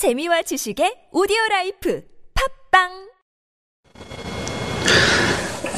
재미와 0.00 0.40
지식의 0.40 1.12
오디오 1.12 1.36
라이프 1.50 2.02
팟빵 2.70 3.10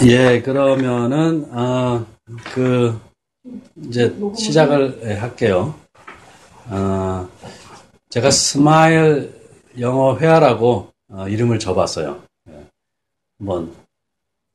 예, 0.06 0.40
그러면은, 0.40 1.48
아, 1.50 2.06
그, 2.54 3.00
이제 3.84 4.14
시작을 4.38 5.20
할게요. 5.20 5.74
아, 6.70 7.28
제가 8.10 8.30
스마일 8.30 9.34
영어 9.80 10.16
회화라고 10.16 10.92
어, 11.08 11.26
이름을 11.26 11.58
줘봤어요. 11.58 12.22
예, 12.50 12.64
한번 13.40 13.74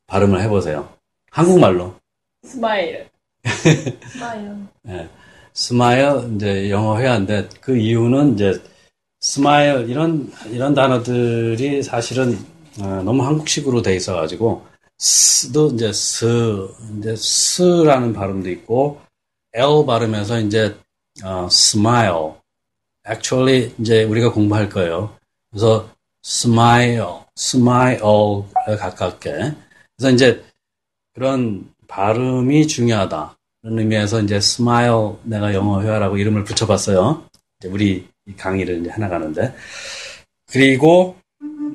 발음을 0.06 0.42
해보세요. 0.44 0.88
한국말로. 1.30 1.94
스마일. 2.44 3.10
스마일. 3.44 4.56
예, 4.88 5.10
스마일, 5.52 6.36
이제 6.36 6.70
영어 6.70 6.98
회화인데 6.98 7.50
그 7.60 7.76
이유는 7.76 8.36
이제 8.36 8.62
스마일, 9.28 9.90
이런, 9.90 10.32
이런 10.52 10.74
단어들이 10.74 11.84
사실은 11.84 12.40
어, 12.80 13.02
너무 13.04 13.26
한국식으로 13.26 13.82
돼 13.82 13.94
있어가지고 13.94 14.66
스도 14.98 15.68
이제 15.68 15.92
스, 15.92 16.66
이제 16.98 17.14
스라는 17.18 18.14
발음도 18.14 18.50
있고 18.50 19.02
L 19.52 19.86
발음에서 19.86 20.40
이제 20.40 20.78
어, 21.26 21.50
smile. 21.52 22.36
actually 23.06 23.74
이제 23.80 24.06
우리가 24.06 24.32
공부할 24.32 24.70
거예요. 24.70 25.14
그래서 25.52 25.90
smile, 26.24 27.04
smile에 27.38 28.78
가깝게. 28.80 29.32
그래서 29.98 30.14
이제 30.14 30.42
그런 31.14 31.70
발음이 31.90 32.66
중요하다. 32.68 33.38
그런 33.62 33.80
의미에서 33.80 34.22
이제 34.22 34.38
smile 34.38 35.18
내가 35.24 35.54
영어 35.54 35.82
회화라고 35.82 36.16
이름을 36.16 36.46
붙여봤어요. 36.46 37.26
이제 37.60 37.68
우리 37.68 37.94
이 37.98 38.17
강의를 38.36 38.82
이제 38.82 38.90
해나가는데. 38.90 39.56
그리고 40.52 41.18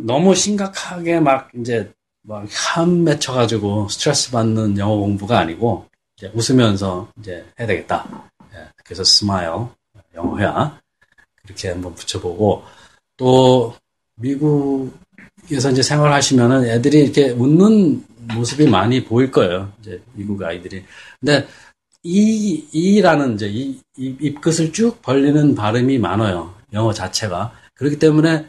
너무 0.04 0.34
심각하게 0.34 1.20
막 1.20 1.50
이제 1.54 1.90
막 2.22 2.46
한 2.74 3.04
맺혀가지고 3.04 3.88
스트레스 3.88 4.30
받는 4.30 4.78
영어 4.78 4.96
공부가 4.96 5.40
아니고 5.40 5.86
이제 6.16 6.30
웃으면서 6.34 7.08
이제 7.18 7.44
해야 7.58 7.66
되겠다. 7.66 8.06
예, 8.54 8.68
그래서 8.84 9.02
스마일 9.04 9.48
영어 10.14 10.38
회화 10.38 10.78
그렇게 11.42 11.70
한번 11.70 11.94
붙여보고 11.94 12.62
또 13.16 13.74
미국에서 14.16 15.70
이제 15.72 15.82
생활하시면은 15.82 16.66
애들이 16.66 17.00
이렇게 17.00 17.30
웃는 17.30 18.04
모습이 18.34 18.68
많이 18.68 19.04
보일 19.04 19.32
거예요. 19.32 19.72
이제 19.80 20.00
미국 20.12 20.40
아이들이. 20.42 20.84
근데 21.18 21.46
이 22.02 22.64
이라는 22.72 23.34
이제 23.34 23.48
이, 23.48 23.80
이 23.96 24.16
입끝을 24.20 24.72
쭉 24.72 25.00
벌리는 25.02 25.54
발음이 25.54 25.98
많아요. 25.98 26.54
영어 26.72 26.92
자체가. 26.92 27.52
그렇기 27.74 27.98
때문에 27.98 28.46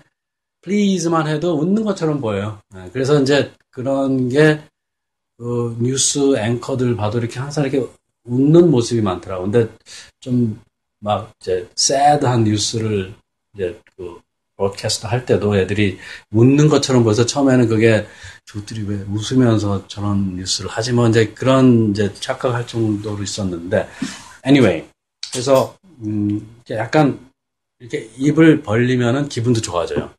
please만 0.62 1.28
해도 1.28 1.58
웃는 1.60 1.84
것처럼 1.84 2.22
보여요. 2.22 2.60
예, 2.76 2.90
그래서 2.92 3.22
이제 3.22 3.52
그런 3.70 4.30
게, 4.30 4.62
그 5.38 5.76
뉴스 5.80 6.38
앵커들 6.38 6.96
봐도 6.96 7.20
이렇게 7.20 7.40
항상 7.40 7.66
이렇게 7.66 7.86
웃는 8.24 8.72
모습이 8.72 9.02
많더라고. 9.02 9.44
근데 9.44 9.70
좀 10.20 10.60
막 11.04 11.34
이제 11.42 11.70
새드한 11.76 12.46
뉴스를 12.46 13.14
이제 13.54 13.78
그 13.96 14.20
브로드캐스트 14.58 15.08
할 15.08 15.26
때도 15.26 15.58
애들이 15.58 15.98
웃는 16.32 16.70
것처럼 16.70 17.04
보여서 17.04 17.26
처음에는 17.26 17.68
그게 17.68 18.06
저들이 18.46 18.84
왜 18.84 18.96
웃으면서 19.10 19.88
저런 19.88 20.36
뉴스를 20.36 20.70
하지 20.70 20.94
뭐 20.94 21.08
이제 21.08 21.28
그런 21.30 21.92
이제 21.92 22.14
착각할 22.14 22.68
정도로 22.68 23.24
있었는데 23.24 23.90
anyway 24.46 24.88
그래서 25.32 25.76
음 26.04 26.62
약간 26.70 27.32
이렇게 27.80 28.10
입을 28.18 28.62
벌리면은 28.62 29.28
기분도 29.28 29.62
좋아져요. 29.62 30.14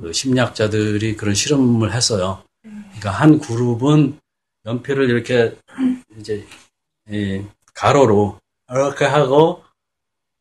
그 0.00 0.12
심리학자들이 0.12 1.16
그런 1.16 1.34
실험을 1.34 1.92
했어요. 1.92 2.42
그러니까 2.62 3.10
한 3.10 3.38
그룹은 3.38 4.18
연필을 4.64 5.10
이렇게 5.10 5.56
이제 6.18 6.46
가로로 7.74 8.40
이렇게 8.70 9.04
하고 9.04 9.62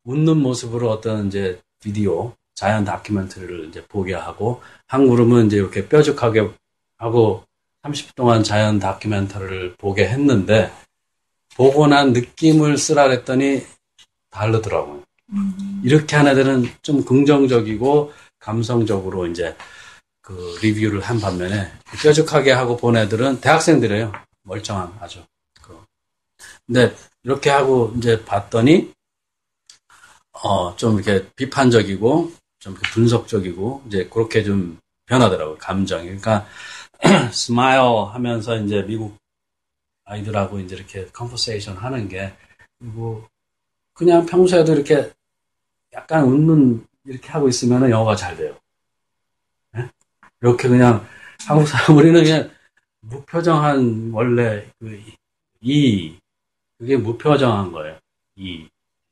웃는 0.05 0.37
모습으로 0.37 0.89
어떤 0.89 1.27
이제 1.27 1.59
비디오 1.79 2.33
자연 2.55 2.85
다큐멘터리를 2.85 3.69
이제 3.69 3.85
보게 3.87 4.13
하고 4.13 4.61
한 4.87 5.07
그룹은 5.07 5.47
이제 5.47 5.57
이렇게 5.57 5.87
뾰족하게 5.87 6.49
하고 6.97 7.43
30분 7.83 8.15
동안 8.15 8.43
자연 8.43 8.79
다큐멘터리를 8.79 9.75
보게 9.77 10.07
했는데 10.07 10.71
보고 11.55 11.87
난 11.87 12.13
느낌을 12.13 12.77
쓰라 12.77 13.07
그랬더니 13.07 13.65
다르더라고요. 14.29 15.03
음. 15.33 15.81
이렇게 15.83 16.15
한 16.15 16.27
애들은 16.27 16.65
좀 16.81 17.03
긍정적이고 17.03 18.13
감성적으로 18.39 19.27
이제 19.27 19.55
그 20.21 20.57
리뷰를 20.61 21.01
한 21.01 21.19
반면에 21.19 21.71
뾰족하게 22.01 22.51
하고 22.51 22.77
본 22.77 22.97
애들은 22.97 23.41
대학생들이에요. 23.41 24.11
멀쩡한 24.43 24.97
아주. 24.99 25.23
그. 25.61 25.77
근데 26.65 26.95
이렇게 27.23 27.49
하고 27.49 27.93
이제 27.97 28.23
봤더니 28.23 28.93
어 30.31 30.75
좀 30.75 30.99
이렇게 30.99 31.27
비판적이고 31.35 32.31
좀 32.63 32.75
분석적이고 32.75 33.83
이제 33.87 34.07
그렇게 34.07 34.41
좀 34.41 34.79
변하더라고요. 35.05 35.57
감정이. 35.57 36.05
그러니까 36.05 36.47
스마일 37.33 37.81
하면서 37.81 38.55
이제 38.55 38.81
미국 38.83 39.17
아이들하고 40.05 40.59
이제 40.59 40.77
이렇게 40.77 41.05
conversation 41.07 41.75
하는 41.75 42.07
게 42.07 42.33
그리고 42.79 43.27
그냥 43.93 44.25
평소에도 44.25 44.75
이렇게 44.75 45.11
약간 45.91 46.23
웃는 46.23 46.87
이렇게 47.03 47.27
하고 47.31 47.49
있으면 47.49 47.89
영어가 47.89 48.15
잘 48.15 48.37
돼요. 48.37 48.57
네? 49.73 49.89
이렇게 50.41 50.69
그냥 50.69 51.05
한국 51.45 51.67
사람 51.67 51.97
우리는 51.97 52.23
그냥 52.23 52.49
무표정한 53.01 54.11
원래 54.13 54.65
그 54.79 55.01
이, 55.59 56.17
그게 56.77 56.95
무표정한 56.95 57.73
거예요. 57.73 57.99
이. 58.37 58.69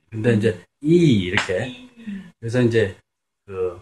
근데 0.10 0.36
이제 0.36 0.64
이 0.80 1.24
이렇게 1.24 1.90
그래서 2.40 2.62
이제 2.62 2.96
그 3.52 3.82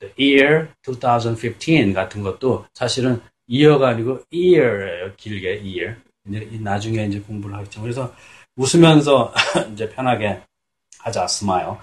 The 0.00 0.14
Year 0.18 0.68
2015 0.86 1.92
같은 1.92 2.22
것도 2.22 2.66
사실은 2.72 3.20
year가 3.48 3.88
아니고 3.88 4.22
year예요. 4.32 5.14
길게 5.16 5.60
year. 5.60 5.96
이제 6.26 6.58
나중에 6.60 7.04
이제 7.06 7.20
공부를 7.20 7.56
하겠죠. 7.56 7.82
그래서 7.82 8.14
웃으면서 8.56 9.34
이제 9.72 9.88
편하게 9.90 10.40
하자, 10.98 11.26
스마일. 11.26 11.76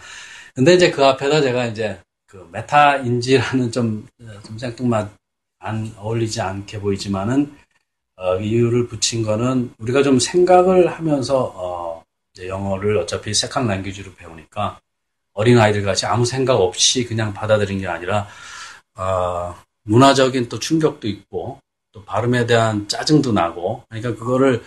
근데 0.55 0.73
이제 0.73 0.89
그 0.89 1.05
앞에다 1.05 1.41
제가 1.41 1.67
이제 1.67 1.99
그 2.25 2.47
메타인지라는 2.51 3.71
좀, 3.71 4.07
좀 4.45 4.57
생뚱맞 4.57 5.11
안 5.59 5.93
어울리지 5.97 6.41
않게 6.41 6.79
보이지만은, 6.79 7.53
어, 8.15 8.37
이유를 8.37 8.87
붙인 8.87 9.23
거는 9.23 9.73
우리가 9.77 10.03
좀 10.03 10.19
생각을 10.19 10.87
하면서, 10.87 11.53
어, 11.55 12.03
영어를 12.39 12.97
어차피 12.97 13.33
second 13.33 13.67
language로 13.67 14.13
배우니까 14.13 14.79
어린아이들 15.33 15.83
같이 15.83 16.05
아무 16.05 16.25
생각 16.25 16.55
없이 16.55 17.05
그냥 17.05 17.33
받아들인 17.33 17.79
게 17.79 17.87
아니라, 17.87 18.27
어, 18.95 19.55
문화적인 19.83 20.49
또 20.49 20.59
충격도 20.59 21.07
있고, 21.07 21.59
또 21.91 22.03
발음에 22.05 22.45
대한 22.45 22.87
짜증도 22.87 23.31
나고, 23.31 23.83
그러니까 23.89 24.15
그거를 24.15 24.63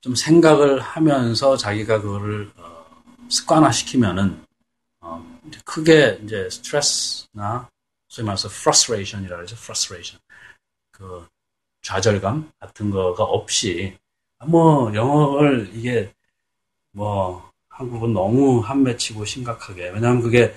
좀 0.00 0.14
생각을 0.14 0.80
하면서 0.80 1.56
자기가 1.56 2.00
그거를 2.00 2.50
어, 2.56 2.86
습관화시키면은 3.28 4.44
어, 5.00 5.40
크게 5.64 6.20
이제 6.22 6.48
스트레스나 6.50 7.68
소위 8.08 8.26
말해서 8.26 8.48
frustration이라 8.48 9.36
그러죠. 9.36 9.56
frustration. 9.56 10.20
그 10.92 11.26
좌절감 11.82 12.50
같은 12.58 12.90
거가 12.90 13.24
없이 13.24 13.96
뭐 14.46 14.94
영어를 14.94 15.70
이게 15.74 16.12
뭐 16.92 17.45
한국은 17.76 18.14
너무 18.14 18.60
한 18.60 18.82
맺히고 18.82 19.26
심각하게 19.26 19.90
왜냐하면 19.90 20.22
그게 20.22 20.54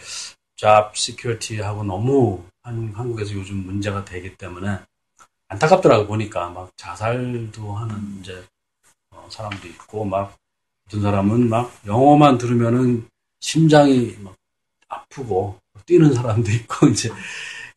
job 0.55 0.91
security하고 0.95 1.83
너무 1.83 2.43
한, 2.63 2.93
한국에서 2.95 3.33
요즘 3.33 3.57
문제가 3.65 4.05
되기 4.05 4.35
때문에 4.37 4.79
안타깝더라고 5.49 6.07
보니까 6.07 6.49
막 6.49 6.71
자살도 6.77 7.73
하는 7.73 8.19
이제 8.21 8.41
어, 9.11 9.27
사람도 9.29 9.67
있고 9.67 10.05
막 10.05 10.37
어떤 10.87 11.01
사람은 11.01 11.49
막 11.49 11.77
영어만 11.85 12.37
들으면은 12.37 13.05
심장이 13.41 14.15
막 14.19 14.35
아프고 14.87 15.59
뛰는 15.85 16.13
사람도 16.13 16.51
있고 16.51 16.87
이제 16.89 17.09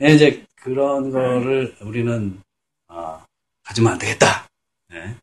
이제 0.01 0.45
그런 0.55 1.11
거를 1.11 1.77
우리는 1.81 2.41
아, 2.87 3.25
가지면 3.65 3.93
안 3.93 3.99
되겠다. 3.99 4.47
네. 4.89 5.17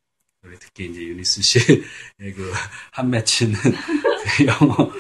특히 0.59 0.89
이제 0.89 1.01
유니스 1.01 1.41
씨의 1.41 2.33
그 2.35 2.51
한 2.99 3.09
맺히는 3.09 3.53
그 3.53 3.71
영어 4.45 4.91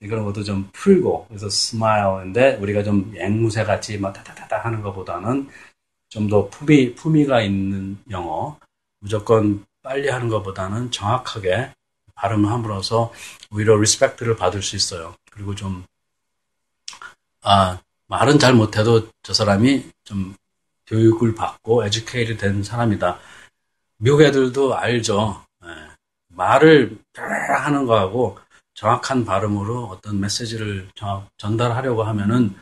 그런 0.00 0.24
것도 0.24 0.44
좀 0.44 0.68
풀고 0.72 1.26
그래서 1.28 1.48
스마일인데 1.48 2.56
우리가 2.56 2.82
좀 2.82 3.12
앵무새 3.16 3.64
같이 3.64 3.98
막 3.98 4.12
타타타타 4.12 4.58
하는 4.58 4.82
것보다는 4.82 5.48
좀 6.14 6.28
더 6.28 6.48
품위 6.48 6.94
품위가 6.94 7.42
있는 7.42 7.98
영어 8.10 8.58
무조건 9.00 9.66
빨리 9.82 10.08
하는 10.08 10.28
것보다는 10.28 10.90
정확하게 10.92 11.72
발음을 12.14 12.48
함으로써 12.50 13.12
오히려 13.50 13.76
respect를 13.76 14.36
받을 14.36 14.62
수 14.62 14.76
있어요. 14.76 15.16
그리고 15.30 15.54
좀 15.56 15.84
아, 17.42 17.80
말은 18.06 18.38
잘 18.38 18.54
못해도 18.54 19.08
저 19.22 19.34
사람이 19.34 19.90
좀 20.04 20.36
교육을 20.86 21.34
받고 21.34 21.84
educated 21.84 22.36
된 22.36 22.62
사람이다. 22.62 23.18
미국 23.98 24.22
애들도 24.22 24.76
알죠. 24.76 25.44
예. 25.64 25.68
말을 26.28 26.96
하는 27.16 27.86
거하고 27.86 28.38
정확한 28.74 29.24
발음으로 29.24 29.84
어떤 29.84 30.20
메시지를 30.20 30.88
전달하려고 31.36 32.02
하면은 32.04 32.54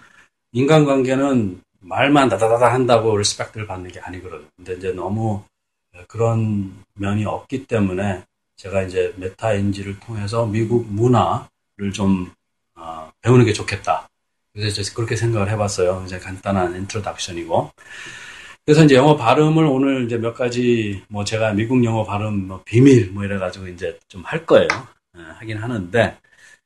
인간관계는 0.52 1.60
말만 1.80 2.28
다다다다 2.28 2.72
한다고 2.72 3.16
respect를 3.16 3.66
받는 3.66 3.90
게 3.90 4.00
아니거든요. 4.00 4.44
근데 4.56 4.74
이제 4.74 4.92
너무 4.92 5.42
그런 6.08 6.72
면이 6.94 7.24
없기 7.24 7.66
때문에 7.66 8.24
제가 8.56 8.82
이제 8.82 9.12
메타인지를 9.16 9.98
통해서 10.00 10.46
미국 10.46 10.86
문화를 10.86 11.92
좀 11.92 12.30
어, 12.76 13.10
배우는 13.22 13.44
게 13.44 13.52
좋겠다. 13.52 14.08
그래서 14.52 14.82
그렇게 14.94 15.16
생각을 15.16 15.50
해봤어요. 15.50 16.02
이제 16.06 16.18
간단한 16.18 16.76
introduction이고. 16.76 17.72
그래서 18.64 18.84
이제 18.84 18.94
영어 18.94 19.16
발음을 19.16 19.64
오늘 19.64 20.04
이제 20.04 20.18
몇 20.18 20.34
가지 20.34 21.02
뭐 21.08 21.24
제가 21.24 21.52
미국 21.52 21.82
영어 21.84 22.04
발음 22.04 22.46
뭐 22.48 22.62
비밀 22.64 23.10
뭐 23.10 23.24
이래가지고 23.24 23.66
이제 23.68 23.98
좀 24.08 24.22
할 24.24 24.46
거예요. 24.46 24.68
네, 25.14 25.22
하긴 25.22 25.58
하는데 25.58 26.18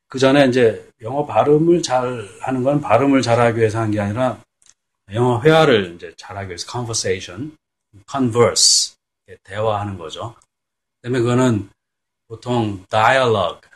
그 0.08 0.18
전에 0.18 0.46
이제 0.46 0.88
영어 1.02 1.26
발음을 1.26 1.82
잘 1.82 2.28
하는 2.40 2.62
건 2.62 2.80
발음을 2.80 3.20
잘하기 3.22 3.58
위해서 3.58 3.80
하는 3.80 3.90
게 3.90 4.00
아니라 4.00 4.38
영어 5.12 5.40
회화를 5.40 5.94
이제 5.94 6.14
잘하기 6.16 6.48
위해서 6.48 6.70
conversation, 6.70 7.56
converse 8.08 8.96
대화하는 9.42 9.98
거죠. 9.98 10.36
그다음에 11.00 11.20
그거는 11.20 11.68
보통 12.28 12.84
dialogue, 12.88 13.68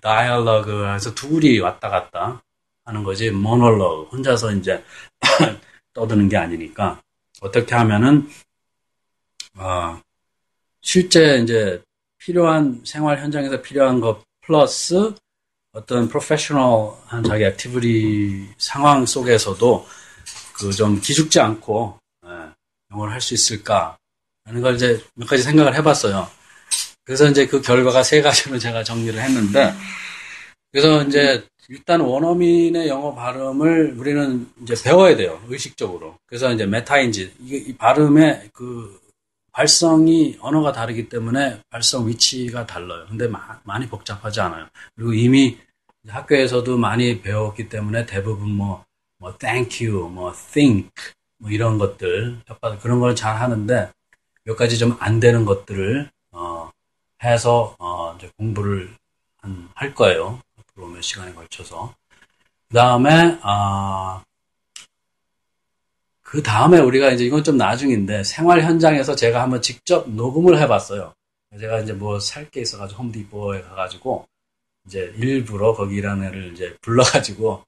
dialogue 0.00 0.84
해서 0.94 1.14
둘이 1.14 1.58
왔다 1.60 1.88
갔다 1.88 2.42
하는 2.84 3.04
거지 3.04 3.26
monologue 3.26 4.08
혼자서 4.10 4.52
이제 4.52 4.84
떠드는 5.94 6.28
게 6.28 6.36
아니니까 6.36 7.00
어떻게 7.40 7.74
하면은 7.74 8.28
어, 9.54 10.00
실제 10.80 11.38
이제 11.38 11.82
필요한 12.18 12.80
생활 12.84 13.18
현장에서 13.20 13.62
필요한 13.62 14.00
것 14.00 14.22
플러스 14.42 15.14
어떤 15.72 16.08
프로페셔널한 16.08 17.24
자기 17.24 17.44
activity 17.44 18.48
상황 18.58 19.06
속에서도 19.06 19.86
그 20.54 20.70
좀 20.72 21.00
기죽지 21.00 21.38
않고 21.40 21.98
예, 22.26 22.30
영어를 22.92 23.12
할 23.12 23.20
수 23.20 23.34
있을까 23.34 23.96
하는 24.44 24.60
걸 24.62 24.74
이제 24.74 25.00
몇 25.14 25.26
가지 25.28 25.42
생각을 25.42 25.74
해봤어요. 25.76 26.28
그래서 27.04 27.26
이제 27.28 27.46
그 27.46 27.60
결과가 27.62 28.02
세 28.02 28.20
가지로 28.22 28.58
제가 28.58 28.82
정리를 28.82 29.18
했는데 29.20 29.72
그래서 30.72 31.02
이제 31.04 31.46
일단 31.68 32.00
원어민의 32.00 32.88
영어 32.88 33.14
발음을 33.14 33.94
우리는 33.98 34.48
이제 34.62 34.74
배워야 34.82 35.14
돼요. 35.16 35.40
의식적으로. 35.48 36.16
그래서 36.26 36.50
이제 36.52 36.64
메타인지, 36.66 37.34
이 37.40 37.74
발음의 37.76 38.50
그 38.52 38.98
발성이 39.58 40.38
언어가 40.40 40.70
다르기 40.70 41.08
때문에 41.08 41.60
발성 41.68 42.06
위치가 42.06 42.64
달라요. 42.64 43.06
근데 43.08 43.26
마, 43.26 43.58
많이 43.64 43.88
복잡하지 43.88 44.40
않아요. 44.40 44.68
그리고 44.94 45.12
이미 45.12 45.58
학교에서도 46.06 46.78
많이 46.78 47.20
배웠기 47.20 47.68
때문에 47.68 48.06
대부분 48.06 48.50
뭐, 48.50 48.84
뭐, 49.18 49.36
thank 49.36 49.84
you, 49.84 50.08
뭐, 50.10 50.32
think, 50.32 50.92
뭐 51.38 51.50
이런 51.50 51.76
것들, 51.76 52.40
그런 52.80 53.00
걸 53.00 53.16
잘 53.16 53.34
하는데 53.34 53.90
몇 54.44 54.54
가지 54.54 54.78
좀 54.78 54.96
안 55.00 55.18
되는 55.18 55.44
것들을, 55.44 56.08
어, 56.30 56.70
해서, 57.24 57.74
어, 57.80 58.14
이제 58.16 58.30
공부를 58.36 58.94
한, 59.38 59.68
할 59.74 59.92
거예요. 59.92 60.40
앞으로 60.56 60.86
몇 60.86 61.02
시간에 61.02 61.34
걸쳐서. 61.34 61.92
그 62.68 62.74
다음에, 62.74 63.40
아, 63.42 64.22
그 66.30 66.42
다음에 66.42 66.78
우리가 66.78 67.10
이제 67.10 67.24
이건 67.24 67.42
좀 67.42 67.56
나중인데 67.56 68.22
생활 68.22 68.60
현장에서 68.60 69.16
제가 69.16 69.40
한번 69.42 69.62
직접 69.62 70.10
녹음을 70.10 70.60
해봤어요. 70.60 71.14
제가 71.58 71.80
이제 71.80 71.94
뭐 71.94 72.18
살 72.20 72.50
게 72.50 72.60
있어가지고 72.60 73.02
홈디포에 73.04 73.62
가가지고 73.62 74.26
이제 74.86 75.10
일부러 75.16 75.72
거기 75.72 75.96
일하는 75.96 76.26
애를 76.26 76.52
이제 76.52 76.76
불러가지고 76.82 77.64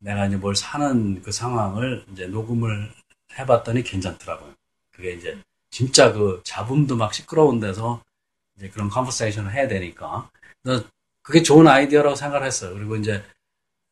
내가 0.00 0.26
이제 0.26 0.36
뭘 0.36 0.56
사는 0.56 1.22
그 1.22 1.30
상황을 1.30 2.04
이제 2.12 2.26
녹음을 2.26 2.92
해봤더니 3.38 3.84
괜찮더라고요. 3.84 4.52
그게 4.90 5.12
이제 5.12 5.38
진짜 5.70 6.12
그 6.12 6.40
잡음도 6.42 6.96
막 6.96 7.14
시끄러운 7.14 7.60
데서 7.60 8.02
이제 8.56 8.68
그런 8.68 8.88
컨버세이션을 8.88 9.52
해야 9.52 9.68
되니까. 9.68 10.28
그래서 10.64 10.84
그게 11.22 11.40
좋은 11.40 11.68
아이디어라고 11.68 12.16
생각을 12.16 12.44
했어요. 12.44 12.74
그리고 12.74 12.96
이제 12.96 13.22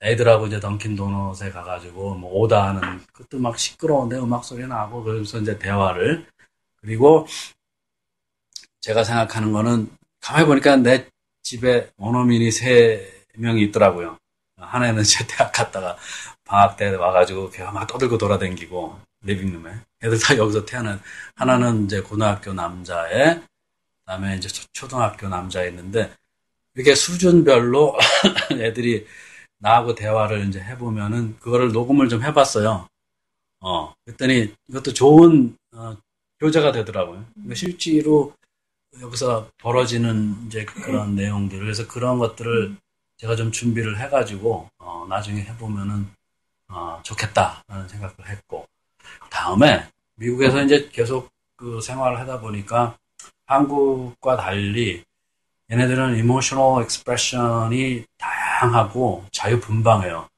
애들하고 0.03 0.47
이제 0.47 0.59
던킨 0.61 0.97
도넛에 0.97 1.51
가가지고 1.51 2.15
뭐 2.15 2.33
오다 2.41 2.69
하는 2.69 3.05
그것도 3.13 3.39
막 3.39 3.59
시끄러운데 3.59 4.17
음악 4.19 4.45
소리 4.45 4.67
나고 4.67 5.03
그래서 5.03 5.39
이제 5.39 5.59
대화를. 5.59 6.27
그리고 6.77 7.27
제가 8.81 9.05
생각하는 9.05 9.53
거는 9.53 9.91
가만히 10.21 10.47
보니까 10.47 10.77
내 10.77 11.07
집에 11.43 11.91
원어민이 11.99 12.51
세 12.51 13.25
명이 13.35 13.63
있더라고요. 13.65 14.19
하나는 14.57 15.03
제 15.03 15.27
대학 15.27 15.53
갔다가 15.53 15.97
방학 16.45 16.77
때 16.77 16.89
와가지고 16.95 17.51
걔가 17.51 17.73
막 17.73 17.87
떠들고 17.87 18.17
돌아다니고 18.19 18.99
리빙룸에. 19.23 19.71
애들 20.03 20.19
다 20.19 20.37
여기서 20.37 20.65
태어난. 20.65 21.01
하나는 21.35 21.85
이제 21.85 22.01
고등학교 22.01 22.55
남자애 22.55 23.41
그다음에 24.01 24.37
이제 24.37 24.49
초등학교 24.73 25.29
남자애 25.29 25.69
있는데 25.69 26.11
이렇게 26.75 26.95
수준별로 26.95 27.99
애들이 28.53 29.07
나하고 29.61 29.95
대화를 29.95 30.49
이제 30.49 30.61
해보면은 30.61 31.39
그거를 31.39 31.73
녹음을 31.73 32.09
좀 32.09 32.23
해봤어요. 32.23 32.89
어, 33.61 33.95
그랬더니 34.05 34.55
이것도 34.69 34.93
좋은 34.95 35.57
어, 35.73 35.97
교재가 36.41 36.73
되더라고요. 36.73 37.25
그러니까 37.35 37.55
실제로 37.55 38.35
여기서 39.01 39.51
벌어지는 39.59 40.47
이제 40.47 40.65
그런 40.65 41.15
내용들 41.17 41.59
그래서 41.59 41.87
그런 41.87 42.19
것들을 42.19 42.77
제가 43.19 43.37
좀 43.37 43.53
준비를 43.53 44.01
해가지고 44.01 44.69
어, 44.79 45.07
나중에 45.09 45.43
해보면은 45.43 46.09
어, 46.69 47.01
좋겠다라는 47.03 47.89
생각을 47.89 48.15
했고 48.29 48.67
다음에 49.31 49.87
미국에서 50.17 50.63
이제 50.63 50.89
계속 50.91 51.31
그 51.57 51.81
생활을 51.81 52.19
하다 52.19 52.41
보니까 52.41 52.97
한국과 53.45 54.37
달리 54.37 55.05
얘네들은 55.71 56.17
emotional 56.17 56.83
expression이 56.85 58.05
다양하고 58.61 59.25
자유분방해요. 59.33 60.29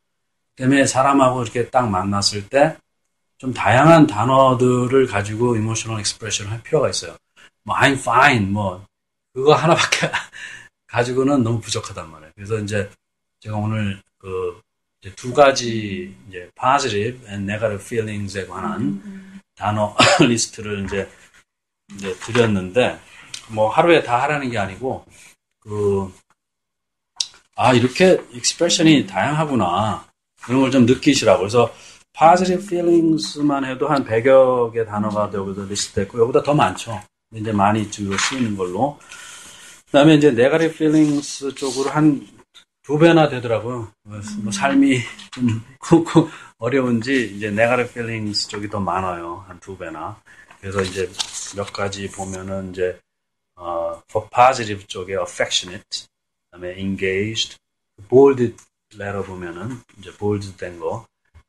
때문에 0.57 0.87
사람하고 0.87 1.43
이렇게 1.43 1.69
딱 1.69 1.89
만났을 1.89 2.49
때 2.49 2.77
좀 3.43 3.53
다양한 3.53 4.07
단어들을 4.07 5.09
가지고 5.09 5.57
emotional 5.57 5.99
expression을 5.99 6.53
할 6.53 6.63
필요가 6.63 6.89
있어요. 6.89 7.17
뭐 7.65 7.75
I'm 7.75 7.95
fine 7.95 8.47
뭐 8.47 8.87
그거 9.35 9.53
하나밖에 9.53 10.13
가지고는 10.87 11.43
너무 11.43 11.61
부족하단 11.61 12.09
말이에요. 12.09 12.31
그래서 12.37 12.59
이제 12.61 12.89
제가 13.41 13.57
오늘 13.57 14.01
그 14.19 14.63
두 15.17 15.35
가지 15.35 16.15
이제 16.29 16.49
positive 16.57 17.29
and 17.29 17.51
negative 17.51 17.85
feelings에 17.85 18.47
관한. 18.47 19.43
단어 19.57 19.97
리스트를 20.21 20.85
이제 20.85 21.11
이제 21.95 22.15
드렸는데 22.21 23.01
뭐 23.49 23.69
하루에 23.69 24.05
다 24.05 24.23
하라는 24.23 24.51
게 24.51 24.59
아니고 24.59 25.05
그 25.59 26.15
아, 27.63 27.73
이렇게 27.75 28.21
expression이 28.33 29.07
다양하구나. 29.07 30.05
그런 30.43 30.61
걸 30.63 30.71
좀 30.73 30.85
느끼시라고. 30.87 31.39
그래서 31.41 31.73
positive 32.19 32.65
feelings만 32.67 33.65
해도 33.65 33.87
한 33.89 34.05
100여 34.05 34.73
개 34.73 34.85
단어가 34.85 35.31
여기서 35.33 35.63
리스트됐고, 35.67 36.19
여기다 36.21 36.43
더 36.43 36.55
많죠. 36.55 37.01
이제 37.33 37.53
많이 37.53 37.89
주로 37.89 38.17
쓰이는 38.19 38.57
걸로. 38.57 38.99
그 39.87 39.93
다음에 39.93 40.15
이제 40.17 40.29
negative 40.29 40.75
feelings 40.75 41.55
쪽으로 41.55 41.91
한 41.91 42.27
두 42.85 42.99
배나 42.99 43.29
되더라고요. 43.29 43.93
뭐 44.03 44.51
삶이 44.51 44.99
좀 45.31 45.63
어려운지 46.59 47.35
이제 47.37 47.47
negative 47.47 47.91
feelings 47.93 48.49
쪽이 48.49 48.69
더 48.71 48.81
많아요. 48.81 49.45
한 49.47 49.61
두 49.61 49.79
배나. 49.79 50.21
그래서 50.61 50.83
이제 50.83 51.09
몇 51.57 51.73
가지 51.73 52.11
보면은 52.11 52.73
이제 52.73 52.99
어, 53.55 54.03
for 54.11 54.29
positive 54.35 54.85
쪽에 54.89 55.13
affectionate, 55.15 56.09
그다음에 56.53 56.79
engaged, 56.79 57.57
bold 58.09 58.55
letter 58.95 59.25
보면은 59.25 59.81
이제 59.99 60.13
bold 60.17 60.57
된 60.59 60.79
거, 60.79 61.07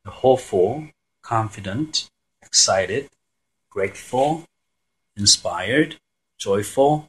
hopeful, 0.07 0.89
confident, 1.25 2.07
excited, 2.41 3.10
grateful, 3.72 4.45
inspired, 5.17 6.00
joyful, 6.38 7.07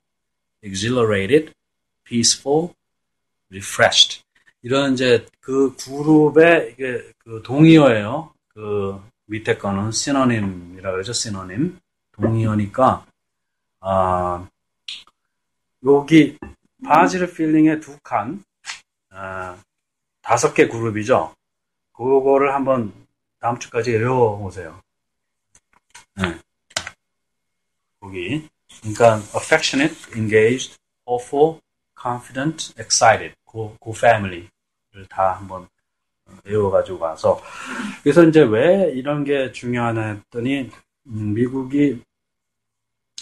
exhilarated, 0.62 1.52
peaceful, 2.04 2.74
refreshed. 3.50 4.22
이런 4.62 4.94
이제 4.94 5.26
그 5.40 5.76
그룹의 5.76 6.72
이게 6.72 7.12
그 7.18 7.42
동의어예요. 7.44 8.32
그 8.48 9.00
밑에 9.26 9.56
거는 9.58 9.92
시노님이라 9.92 10.90
그러죠. 10.90 11.12
시노님. 11.12 11.78
동의어니까 12.12 13.04
아 13.80 14.48
여기 15.84 16.38
바질 16.84 17.32
필링의 17.32 17.80
두 17.80 17.98
칸, 18.00 18.44
아, 19.10 19.56
다섯 20.22 20.54
개 20.54 20.68
그룹이죠. 20.68 21.34
그거를 21.92 22.54
한번 22.54 22.92
다음 23.40 23.58
주까지 23.58 23.92
외워오세요. 23.92 24.80
네. 26.16 26.38
거기. 28.00 28.48
그러니까 28.80 29.16
affectionate, 29.34 30.12
engaged, 30.16 30.76
hopeful, 31.06 31.60
confident, 32.00 32.74
excited. 32.78 33.34
그, 33.46 33.76
그 33.80 33.90
family를 33.90 35.06
다 35.08 35.36
한번 35.36 35.68
외워가지고 36.44 36.98
와서. 36.98 37.40
그래서 38.02 38.24
이제 38.24 38.42
왜 38.42 38.90
이런 38.92 39.24
게 39.24 39.52
중요하냐 39.52 40.02
했더니, 40.02 40.70
음, 41.06 41.34
미국이 41.34 42.02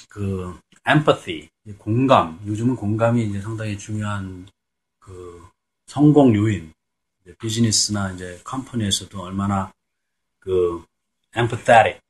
그 0.08 0.58
empathy, 0.88 1.48
공감, 1.78 2.40
요즘은 2.46 2.76
공감이 2.76 3.24
이제 3.24 3.40
상당히 3.40 3.78
중요한 3.78 4.48
그 4.98 5.46
성공 5.86 6.34
요인, 6.34 6.72
비즈니스나 7.38 8.12
이제 8.12 8.40
company에서도 8.44 9.20
얼마나 9.22 9.72
그 10.38 10.84
empathetic 11.36 12.00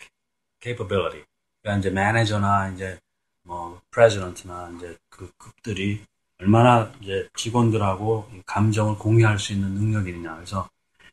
capability, 0.60 1.24
그러니까 1.60 1.78
이제 1.78 1.90
매니저나 1.90 2.70
이제 2.70 2.98
뭐 3.42 3.80
president나 3.90 4.72
이제 4.76 4.96
그 5.08 5.30
급들이 5.36 6.02
얼마나 6.38 6.92
이제 7.00 7.28
직원들하고 7.36 8.30
감정을 8.46 8.96
공유할 8.98 9.38
수 9.38 9.52
있는 9.52 9.74
능력이 9.74 10.10
있느냐. 10.10 10.34
그래서 10.36 10.68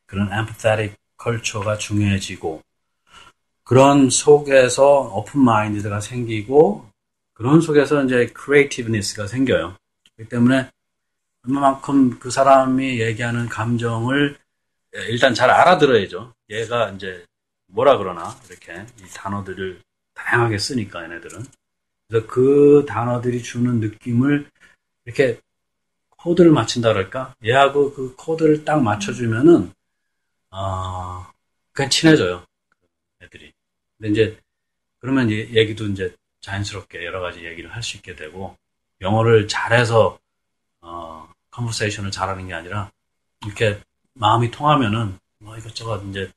그런 0.05 0.31
empathetic 0.31 0.95
culture가 1.17 1.77
중요해지고 1.77 2.63
그런 3.63 4.09
속에서 4.09 5.01
open 5.13 5.41
mind가 5.41 5.99
생기고 5.99 6.89
그런 7.39 7.61
속에서 7.61 8.03
이제 8.03 8.27
creativeness가 8.33 9.25
생겨요. 9.25 9.77
그렇기 10.17 10.29
때문에 10.29 10.69
얼마만큼 11.47 12.19
그 12.19 12.29
사람이 12.29 12.99
얘기하는 12.99 13.47
감정을 13.47 14.37
일단 15.07 15.33
잘 15.33 15.49
알아들어야죠. 15.49 16.33
얘가 16.49 16.89
이제 16.89 17.25
뭐라 17.67 17.97
그러나 17.97 18.37
이렇게 18.49 18.85
이 19.01 19.07
단어들을 19.13 19.79
다양하게 20.15 20.57
쓰니까 20.57 21.03
얘네들은 21.03 21.45
그래서 22.09 22.27
그 22.27 22.85
단어들이 22.85 23.41
주는 23.41 23.79
느낌을 23.79 24.49
이렇게 25.05 25.39
코드를 26.09 26.51
맞춘다 26.51 26.91
그럴까? 26.91 27.35
얘하고 27.45 27.93
그 27.93 28.15
코드를 28.17 28.65
딱 28.65 28.83
맞춰주면은 28.83 29.71
어, 30.51 31.25
그냥 31.71 31.89
친해져요. 31.89 32.43
애들이. 33.23 33.53
근데 33.97 34.11
이제 34.11 34.37
그러면 34.99 35.31
얘기도 35.31 35.85
이제 35.85 36.13
자연스럽게 36.41 37.05
여러 37.05 37.21
가지 37.21 37.45
얘기를 37.45 37.73
할 37.73 37.83
수 37.83 37.97
있게 37.97 38.15
되고 38.15 38.57
영어를 39.01 39.47
잘해서 39.47 40.19
어, 40.81 41.29
컨버세이션을 41.51 42.11
잘하는 42.11 42.47
게 42.47 42.53
아니라 42.53 42.91
이렇게 43.45 43.81
마음이 44.13 44.51
통하면은 44.51 45.17
뭐 45.39 45.57
이것저것 45.57 46.01
이제 46.09 46.31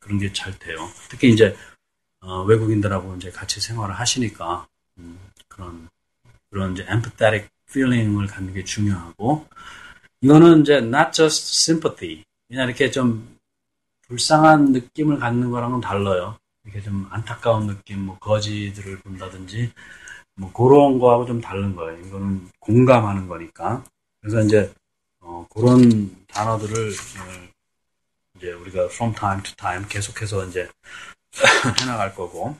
그런 0.00 0.18
게 0.18 0.32
잘 0.32 0.58
돼요. 0.58 0.88
특히 1.08 1.30
이제 1.30 1.56
어, 2.20 2.42
외국인들하고 2.42 3.16
이제 3.16 3.30
같이 3.30 3.60
생활을 3.60 3.94
하시니까 3.98 4.66
음, 4.98 5.18
그런 5.48 5.88
그런 6.50 6.72
이제 6.72 6.82
empathetic 6.84 7.48
feeling을 7.70 8.26
갖는 8.26 8.52
게 8.54 8.64
중요하고 8.64 9.46
이거는 10.22 10.62
이제 10.62 10.76
not 10.78 11.12
just 11.12 11.70
sympathy 11.70 12.24
그냥 12.48 12.68
이렇게 12.68 12.90
좀 12.90 13.38
불쌍한 14.08 14.72
느낌을 14.72 15.18
갖는 15.20 15.50
거랑은 15.52 15.80
달라요. 15.80 16.38
이렇게 16.64 16.80
좀 16.82 17.06
안타까운 17.10 17.66
느낌, 17.66 18.00
뭐 18.06 18.18
거지들을 18.18 18.98
본다든지 18.98 19.72
뭐 20.36 20.52
그런 20.52 20.98
거하고 20.98 21.26
좀 21.26 21.40
다른 21.40 21.74
거예요. 21.74 22.00
이거는 22.06 22.48
공감하는 22.60 23.28
거니까. 23.28 23.84
그래서 24.20 24.40
이제 24.40 24.72
어, 25.20 25.46
그런 25.54 26.24
단어들을 26.28 26.88
어, 26.90 27.48
이제 28.36 28.52
우리가 28.52 28.84
from 28.86 29.14
time 29.14 29.42
to 29.42 29.54
time 29.56 29.86
계속해서 29.88 30.46
이제 30.46 30.68
해나갈 31.80 32.14
거고. 32.14 32.56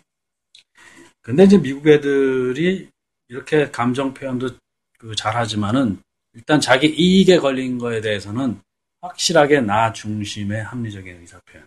근데 1.22 1.44
이제 1.44 1.58
미국 1.58 1.86
애들이 1.86 2.88
이렇게 3.28 3.70
감정 3.70 4.14
표현도 4.14 4.50
그 4.98 5.14
잘하지만은 5.14 6.02
일단 6.34 6.60
자기 6.60 6.88
이익에 6.88 7.38
걸린 7.38 7.78
거에 7.78 8.00
대해서는 8.00 8.60
확실하게 9.00 9.60
나 9.60 9.92
중심의 9.92 10.62
합리적인 10.62 11.20
의사 11.20 11.40
표현. 11.46 11.66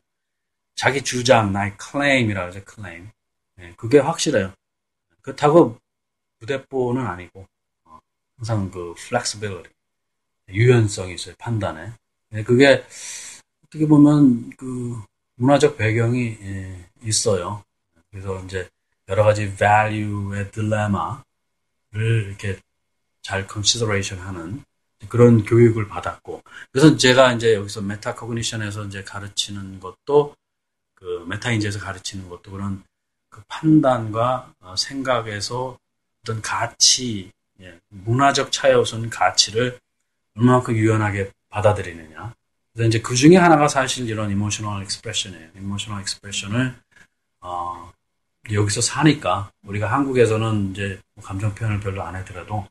자기 0.75 1.01
주장, 1.01 1.53
나의 1.53 1.77
클레임이라고 1.77 2.47
하죠, 2.47 2.63
클레임. 2.65 3.09
네, 3.57 3.73
그게 3.77 3.99
확실해요. 3.99 4.53
그렇다고 5.21 5.77
무대뽀는 6.39 7.05
아니고, 7.05 7.47
어, 7.85 7.99
항상 8.37 8.69
그 8.71 8.93
flexibility, 8.97 9.71
유연성이 10.49 11.15
있어요, 11.15 11.35
판단에. 11.37 11.93
네, 12.29 12.43
그게 12.43 12.83
어떻게 13.65 13.87
보면 13.87 14.51
그 14.57 15.01
문화적 15.35 15.77
배경이 15.77 16.37
예, 16.41 16.89
있어요. 17.03 17.63
그래서 18.11 18.43
이제 18.45 18.69
여러 19.09 19.23
가지 19.23 19.55
value의 19.55 20.51
딜레마를 20.51 21.23
이렇게 22.27 22.59
잘 23.21 23.47
consideration 23.47 24.25
하는 24.25 24.63
그런 25.09 25.43
교육을 25.43 25.87
받았고 25.87 26.41
그래서 26.71 26.95
제가 26.95 27.33
이제 27.33 27.55
여기서 27.55 27.81
metacognition에서 27.81 28.85
이제 28.85 29.03
가르치는 29.03 29.79
것도 29.79 30.35
그 31.03 31.25
메타인지에서 31.27 31.79
가르치는 31.79 32.29
것도 32.29 32.51
그런 32.51 32.81
그 33.29 33.41
판단과 33.49 34.53
어, 34.61 34.75
생각에서 34.77 35.77
어떤 36.21 36.41
가치 36.41 37.29
예, 37.59 37.77
문화적 37.89 38.53
차이에서는 38.53 39.09
가치를 39.09 39.77
얼마만큼 40.37 40.77
유연하게 40.77 41.31
받아들이느냐 41.49 42.33
그래서 42.71 42.87
이제 42.87 43.01
그 43.01 43.15
중에 43.15 43.35
하나가 43.35 43.67
사실 43.67 44.07
이런 44.07 44.31
emotional 44.31 44.83
expression이에요 44.83 45.49
emotional 45.57 46.01
expression을 46.03 46.73
어, 47.41 47.91
여기서 48.49 48.79
사니까 48.79 49.51
우리가 49.65 49.91
한국에서는 49.91 50.71
이제 50.71 51.01
뭐 51.15 51.25
감정 51.25 51.53
표현을 51.53 51.81
별로 51.81 52.01
안 52.03 52.15
하더라도 52.15 52.65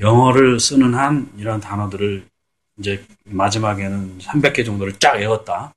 영어를 0.00 0.60
쓰는 0.60 0.94
한 0.94 1.32
이런 1.38 1.60
단어들을 1.60 2.26
이제 2.78 3.06
마지막에는 3.24 4.18
300개 4.18 4.66
정도를 4.66 4.98
쫙 4.98 5.14
외웠다. 5.14 5.72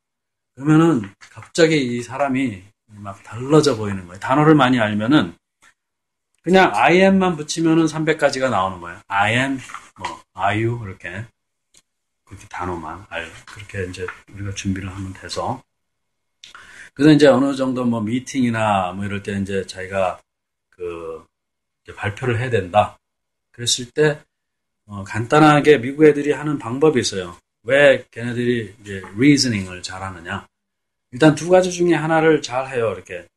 그러면은 0.57 1.07
갑자기 1.19 1.77
이 1.77 2.01
사람이 2.01 2.63
막 2.87 3.21
달라져 3.21 3.77
보이는 3.77 4.07
거예요. 4.07 4.19
단어를 4.19 4.55
많이 4.55 4.79
알면은 4.79 5.35
그냥 6.41 6.71
I 6.73 6.95
am만 6.95 7.35
붙이면은 7.35 7.85
300가지가 7.85 8.49
나오는 8.49 8.81
거예요. 8.81 8.99
I 9.07 9.33
am, 9.33 9.59
뭐, 9.99 10.23
are 10.35 10.65
you, 10.65 10.83
이렇게. 10.83 11.25
그렇게 12.23 12.47
단어만 12.47 13.05
알, 13.09 13.31
그렇게 13.45 13.85
이제 13.85 14.07
우리가 14.33 14.55
준비를 14.55 14.89
하면 14.89 15.13
돼서. 15.13 15.61
그래서 16.95 17.11
이제 17.11 17.27
어느 17.27 17.55
정도 17.55 17.85
뭐 17.85 18.01
미팅이나 18.01 18.93
뭐 18.93 19.05
이럴 19.05 19.21
때 19.21 19.33
이제 19.39 19.63
자기가 19.67 20.19
그 20.71 21.23
발표를 21.95 22.39
해야 22.39 22.49
된다. 22.49 22.97
그랬을 23.51 23.91
때 23.91 24.19
어, 24.87 25.03
간단하게 25.03 25.77
미국 25.77 26.05
애들이 26.05 26.31
하는 26.31 26.57
방법이 26.57 26.99
있어요. 26.99 27.37
왜 27.67 28.05
걔네들이 28.11 28.75
이제 28.79 29.01
reasoning을 29.17 29.83
잘하느냐? 29.83 30.47
일단 31.11 31.35
두 31.35 31.49
가지 31.49 31.69
중에 31.69 31.93
하나를 31.93 32.41
잘 32.41 32.69
해요. 32.69 32.93
이렇게 32.93 33.27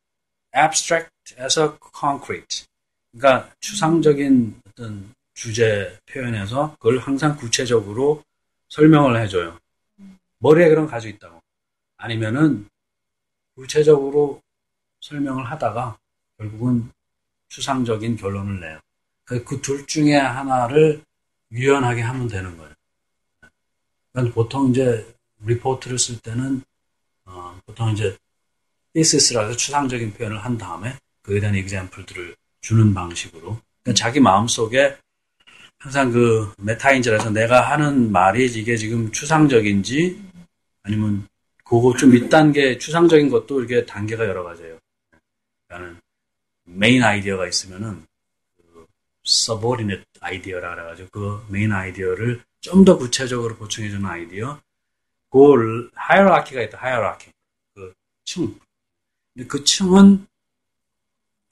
abstract에서 0.55 1.77
concrete. 1.93 2.65
그러니까 3.11 3.51
추상적인 3.59 4.61
어떤 4.69 5.13
주제 5.33 5.97
표현에서 6.05 6.77
그걸 6.79 6.99
항상 6.99 7.35
구체적으로 7.35 8.23
설명을 8.69 9.21
해줘요. 9.21 9.59
머리에 10.39 10.69
그런 10.69 10.87
가지고 10.87 11.17
있다고. 11.17 11.41
아니면은 11.97 12.69
구체적으로 13.55 14.41
설명을 15.01 15.43
하다가 15.51 15.97
결국은 16.37 16.89
추상적인 17.49 18.15
결론을 18.15 18.61
내요. 18.61 18.79
그둘 19.25 19.79
그 19.79 19.85
중에 19.87 20.15
하나를 20.15 21.03
유연하게 21.51 22.01
하면 22.01 22.29
되는 22.29 22.57
거예요. 22.57 22.73
그러니까 24.13 24.35
보통 24.35 24.69
이제 24.69 25.05
리포트를 25.39 25.97
쓸 25.97 26.19
때는 26.19 26.61
어, 27.25 27.59
보통 27.65 27.91
이제 27.91 28.15
thesis 28.93 29.37
해서 29.37 29.55
추상적인 29.55 30.13
표현을 30.13 30.43
한 30.43 30.57
다음에 30.57 30.95
그에 31.21 31.39
대한 31.39 31.55
example들을 31.55 32.35
주는 32.61 32.93
방식으로 32.93 33.59
그러니까 33.83 33.93
자기 33.95 34.19
마음속에 34.19 34.97
항상 35.79 36.11
그 36.11 36.53
메타인지라서 36.57 37.31
내가 37.31 37.61
하는 37.71 38.11
말이 38.11 38.45
이게 38.45 38.77
지금 38.77 39.11
추상적인지 39.11 40.21
아니면 40.83 41.27
그거 41.63 41.95
좀 41.95 42.11
밑단계 42.11 42.77
추상적인 42.77 43.29
것도 43.29 43.59
이렇게 43.59 43.85
단계가 43.85 44.27
여러 44.27 44.43
가지예요. 44.43 44.77
그러니까는 45.67 45.99
main 46.65 47.03
idea가 47.03 47.47
있으면은 47.47 48.05
subordinate 49.25 50.03
idea라 50.19 50.75
그래가지고 50.75 51.09
그 51.11 51.45
main 51.49 51.71
idea를 51.71 52.43
좀 52.61 52.85
더 52.85 52.97
구체적으로 52.97 53.55
보충해주는 53.55 54.05
아이디어. 54.05 54.59
그 55.29 55.89
hierarchy가 55.95 56.61
있다. 56.63 56.77
hierarchy. 56.77 57.31
그 57.73 57.93
층. 58.23 58.59
근데 59.33 59.47
그 59.47 59.63
층은 59.63 60.27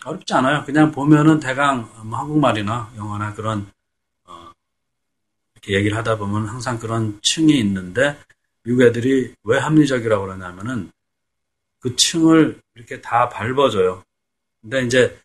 어렵지 0.05 0.33
않아요. 0.33 0.63
그냥 0.65 0.91
보면은 0.91 1.39
대강 1.39 2.07
뭐 2.07 2.19
한국말이나 2.19 2.93
영어나 2.95 3.33
그런 3.33 3.71
어, 4.25 4.51
이렇게 5.55 5.73
얘기를 5.73 5.97
하다 5.97 6.17
보면 6.17 6.47
항상 6.47 6.79
그런 6.79 7.19
층이 7.21 7.57
있는데 7.59 8.17
미국 8.63 8.83
애들이 8.83 9.33
왜 9.43 9.57
합리적이라고 9.57 10.25
그러냐면은 10.25 10.91
그 11.79 11.95
층을 11.95 12.61
이렇게 12.75 13.01
다 13.01 13.29
밟아줘요. 13.29 14.03
근데 14.61 14.83
이제 14.85 15.19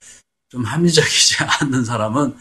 좀 0.49 0.65
합리적이지 0.65 1.37
않는 1.61 1.85
사람은 1.85 2.37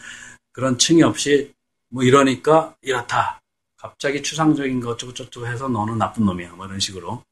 그런 0.52 0.78
층이 0.78 1.02
없이 1.02 1.52
뭐 1.94 2.02
이러니까 2.02 2.74
이렇다. 2.82 3.40
갑자기 3.76 4.20
추상적인 4.20 4.80
거 4.80 4.90
어쩌고저쩌고 4.90 5.46
해서 5.46 5.68
너는 5.68 5.96
나쁜 5.96 6.24
놈이야. 6.24 6.54
뭐 6.54 6.66
이런 6.66 6.80
식으로. 6.80 7.22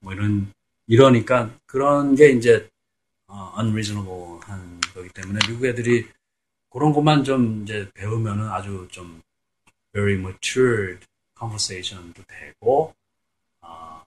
뭐 0.00 0.12
이런, 0.12 0.52
이러니까 0.88 1.50
그런 1.66 2.16
게 2.16 2.30
이제 2.30 2.68
어, 3.28 3.54
unreasonable 3.56 4.40
한 4.42 4.80
거기 4.92 5.08
때문에 5.10 5.38
미국 5.46 5.64
애들이 5.66 6.08
그런 6.68 6.92
것만 6.92 7.22
좀 7.22 7.62
이제 7.62 7.88
배우면은 7.94 8.48
아주 8.48 8.88
좀 8.90 9.22
very 9.92 10.14
matured 10.14 11.06
conversation도 11.38 12.20
되고, 12.26 12.92
어, 13.60 14.02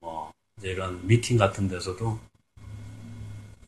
뭐, 0.00 0.34
이제 0.58 0.72
이런 0.72 1.06
미팅 1.06 1.38
같은 1.38 1.66
데서도 1.66 2.18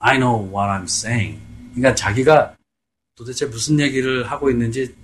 I 0.00 0.18
know 0.18 0.44
what 0.54 0.68
I'm 0.68 0.84
saying. 0.84 1.40
그러니까 1.74 1.94
자기가 1.94 2.56
도대체 3.14 3.46
무슨 3.46 3.80
얘기를 3.80 4.30
하고 4.30 4.50
있는지 4.50 4.94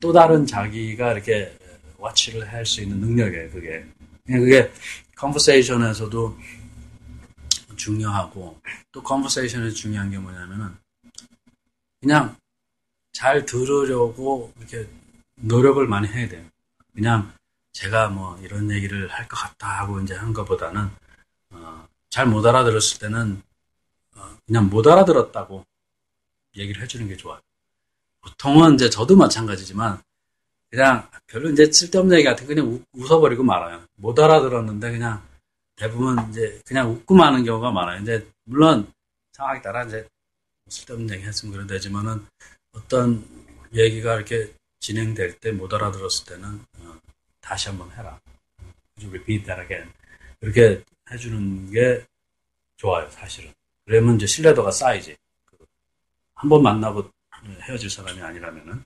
또 0.00 0.12
다른 0.12 0.46
자기가 0.46 1.12
이렇게 1.12 1.56
와치를 1.98 2.50
할 2.50 2.64
수 2.64 2.80
있는 2.80 3.00
능력이에요, 3.00 3.50
그게. 3.50 3.86
그게 4.26 4.72
컨버세이션에서도 5.16 6.38
중요하고 7.76 8.60
또 8.92 9.02
컨버세이션에서 9.02 9.74
중요한 9.74 10.10
게 10.10 10.18
뭐냐면은 10.18 10.74
그냥 12.00 12.36
잘 13.12 13.44
들으려고 13.44 14.52
이렇게 14.58 14.88
노력을 15.36 15.84
많이 15.86 16.08
해야 16.08 16.28
돼요. 16.28 16.44
그냥 16.94 17.32
제가 17.72 18.08
뭐 18.08 18.38
이런 18.42 18.70
얘기를 18.70 19.08
할 19.08 19.28
것 19.28 19.36
같다 19.36 19.66
하고 19.80 20.00
이제 20.00 20.14
한 20.14 20.32
것보다는 20.32 20.90
어, 21.50 21.86
잘 22.08 22.26
못 22.26 22.44
알아들었을 22.46 22.98
때는 22.98 23.42
어, 24.16 24.36
그냥 24.46 24.68
못 24.68 24.86
알아들었다고 24.86 25.64
얘기를 26.56 26.82
해주는 26.82 27.06
게 27.08 27.16
좋아요. 27.16 27.40
보통은 28.22 28.74
이제 28.74 28.90
저도 28.90 29.16
마찬가지지만 29.16 30.00
그냥 30.70 31.08
별로 31.26 31.50
이제 31.50 31.70
쓸데없는 31.70 32.16
얘기 32.18 32.24
같은 32.24 32.46
거 32.46 32.54
그냥 32.54 32.68
웃, 32.68 32.84
웃어버리고 32.92 33.42
말아요. 33.42 33.82
못 33.96 34.18
알아들었는데 34.18 34.90
그냥 34.92 35.26
대부분 35.76 36.16
이제 36.30 36.60
그냥 36.66 36.90
웃고 36.90 37.14
마는 37.14 37.44
경우가 37.44 37.70
많아요. 37.70 38.02
이제 38.02 38.26
물론 38.44 38.92
상황에 39.32 39.60
따라 39.62 39.84
이제 39.84 40.06
쓸데없는 40.68 41.14
얘기 41.14 41.24
했으면 41.24 41.52
그런 41.52 41.66
되지만은 41.66 42.24
어떤 42.72 43.24
얘기가 43.74 44.16
이렇게 44.16 44.52
진행될 44.80 45.38
때 45.38 45.52
못 45.52 45.72
알아들었을 45.72 46.26
때는 46.26 46.60
어, 46.80 46.98
다시 47.40 47.68
한번 47.68 47.90
해라. 47.92 48.18
repeat 49.02 49.44
that 49.46 49.60
again. 49.62 49.90
이렇게 50.40 50.82
해주는 51.10 51.70
게 51.70 52.04
좋아요, 52.76 53.10
사실은. 53.10 53.52
그러면 53.86 54.16
이제 54.16 54.26
신뢰도가 54.26 54.70
쌓이지. 54.70 55.16
한 56.34 56.48
번 56.48 56.62
만나고 56.62 57.10
헤어질 57.62 57.90
사람이 57.90 58.20
아니라면은. 58.20 58.82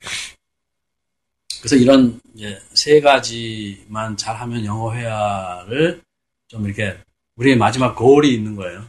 그래서 1.60 1.76
이런 1.76 2.20
이제 2.34 2.60
세 2.74 3.00
가지만 3.00 4.16
잘하면 4.16 4.64
영어 4.64 4.94
회화를 4.94 6.02
좀 6.48 6.66
이렇게 6.66 6.98
우리의 7.36 7.56
마지막 7.56 7.94
거울이 7.94 8.34
있는 8.34 8.54
거예요. 8.54 8.84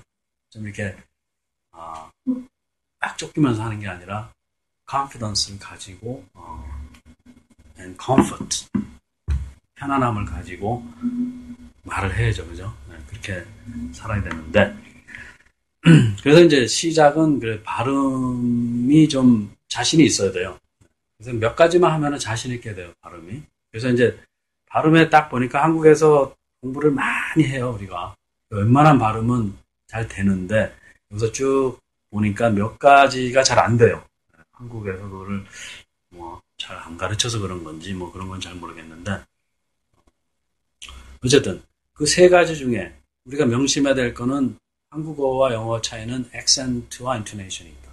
좀 0.49 0.65
이렇게 0.65 0.95
아, 1.71 2.09
딱 2.99 3.17
쫓기면서 3.17 3.63
하는 3.63 3.79
게 3.79 3.87
아니라 3.87 4.31
confidence를 4.89 5.59
가지고 5.59 6.25
어, 6.33 6.65
and 7.79 7.97
comfort 8.03 8.67
편안함을 9.75 10.25
가지고 10.25 10.85
말을 11.83 12.15
해야죠, 12.17 12.47
그죠? 12.47 12.75
네, 12.89 12.97
그렇게 13.07 13.45
살아야 13.93 14.21
되는데 14.21 14.75
그래서 16.23 16.41
이제 16.41 16.65
시작은 16.65 17.39
그 17.39 17.61
발음이 17.63 19.07
좀 19.07 19.53
자신이 19.75 20.05
있어야 20.05 20.31
돼요. 20.31 20.57
그래서 21.17 21.37
몇 21.37 21.53
가지만 21.53 21.91
하면은 21.91 22.17
자신 22.17 22.51
있게 22.53 22.73
돼요, 22.73 22.93
발음이. 23.01 23.43
그래서 23.69 23.89
이제 23.89 24.17
발음에 24.67 25.09
딱 25.09 25.27
보니까 25.29 25.63
한국에서 25.63 26.33
공부를 26.61 26.91
많이 26.91 27.43
해요, 27.43 27.75
우리가. 27.77 28.15
웬만한 28.51 28.97
발음은 28.97 29.53
잘 29.87 30.07
되는데, 30.07 30.73
여기서 31.11 31.31
쭉 31.33 31.77
보니까 32.09 32.49
몇 32.51 32.79
가지가 32.79 33.43
잘 33.43 33.59
안 33.59 33.75
돼요. 33.75 34.01
한국에서 34.53 35.09
그거를 35.09 35.43
뭐 36.11 36.41
잘 36.57 36.77
안 36.77 36.97
가르쳐서 36.97 37.39
그런 37.39 37.61
건지 37.65 37.93
뭐 37.93 38.09
그런 38.13 38.29
건 38.29 38.39
잘 38.39 38.55
모르겠는데, 38.55 39.23
어쨌든 41.21 41.61
그 41.93 42.05
세 42.05 42.29
가지 42.29 42.55
중에 42.55 42.95
우리가 43.25 43.45
명심해야 43.45 43.93
될 43.93 44.13
거는 44.13 44.57
한국어와 44.91 45.53
영어 45.53 45.81
차이는 45.81 46.29
인토네이션이다. 46.31 47.81
네. 47.81 47.84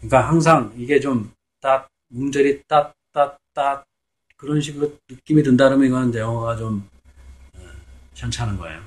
그러니까 0.00 0.28
항상 0.28 0.72
이게 0.76 1.00
좀 1.00 1.32
딱, 1.60 1.88
음절이 2.12 2.64
딱, 2.68 2.94
딱, 3.12 3.38
딱, 3.54 3.84
그런 4.36 4.60
식으로 4.60 4.96
느낌이 5.08 5.42
든다면 5.42 5.84
이건 5.86 6.14
영어가 6.14 6.56
좀, 6.56 6.88
어, 7.54 7.60
현찮은 8.14 8.56
거예요. 8.58 8.82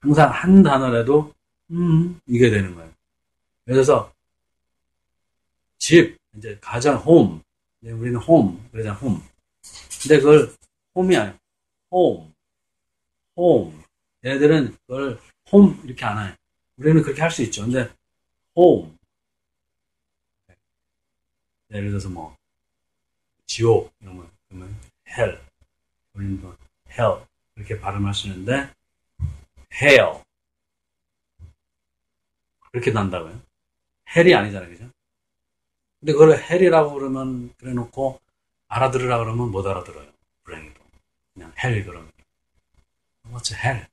항상 0.00 0.30
한 0.30 0.62
단어라도, 0.62 1.32
음, 1.70 2.18
이게 2.26 2.50
되는 2.50 2.74
거예요. 2.74 2.90
들어서, 3.66 4.12
집, 5.78 6.16
이제 6.36 6.58
가장 6.60 6.96
홈. 6.96 7.42
우리는 7.82 8.16
홈, 8.16 8.66
그러잖아, 8.72 8.96
홈. 8.96 9.22
근데 10.02 10.18
그걸 10.18 10.52
홈이 10.94 11.16
아니야. 11.16 11.38
홈. 11.90 12.32
홈. 13.36 13.82
얘네들은 14.24 14.76
그걸 14.86 15.20
홈 15.52 15.80
이렇게 15.84 16.04
안 16.04 16.26
해요. 16.26 16.34
우리는 16.78 17.02
그렇게 17.02 17.20
할 17.20 17.30
수 17.30 17.42
있죠. 17.42 17.62
근데 17.62 17.90
홈. 18.56 18.96
예를 21.74 21.90
들어서 21.90 22.08
뭐 22.08 22.36
지옥 23.46 23.92
이런 24.00 24.16
거 24.16 24.30
그러면 24.48 24.74
hell. 25.08 25.40
우리는 26.14 26.40
뭐 26.40 26.56
hell 26.88 27.26
이렇게 27.56 27.78
발음하시는데 27.80 28.70
hell 29.82 30.22
그렇게 32.70 32.90
난다고요. 32.90 33.40
헬이 34.16 34.34
아니잖아요, 34.34 34.70
그죠? 34.70 34.90
근데 36.00 36.12
그걸 36.12 36.38
헬이라고 36.38 36.92
그러면 36.94 37.52
그래 37.56 37.72
놓고 37.72 38.20
알아들으라 38.68 39.18
그러면 39.18 39.50
못 39.50 39.66
알아들어요. 39.66 40.12
불행히도 40.44 40.80
그냥 41.32 41.52
헬 41.62 41.84
그러면 41.84 42.10
what's 43.26 43.54
hell? 43.54 43.86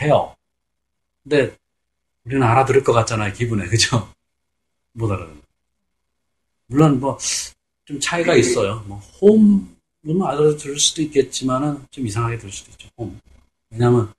hell. 0.00 0.34
근데 1.22 1.56
우리는 2.24 2.42
알아들을 2.42 2.82
것 2.82 2.92
같잖아요, 2.92 3.32
기분에 3.32 3.66
그죠? 3.70 4.12
못 4.92 5.10
알아듣는. 5.10 5.45
물론 6.68 7.00
뭐 7.00 7.18
좀 7.86 8.00
차이가 8.00 8.34
있어요. 8.34 8.82
뭐 8.86 8.98
홈은 9.22 10.26
알아들을 10.26 10.78
수도 10.78 11.02
있겠지만은 11.02 11.84
좀 11.92 12.04
이상하게 12.04 12.36
들을 12.38 12.50
수도 12.52 12.72
있죠. 12.72 12.88
홈. 12.98 13.18
왜냐하면 13.70 14.12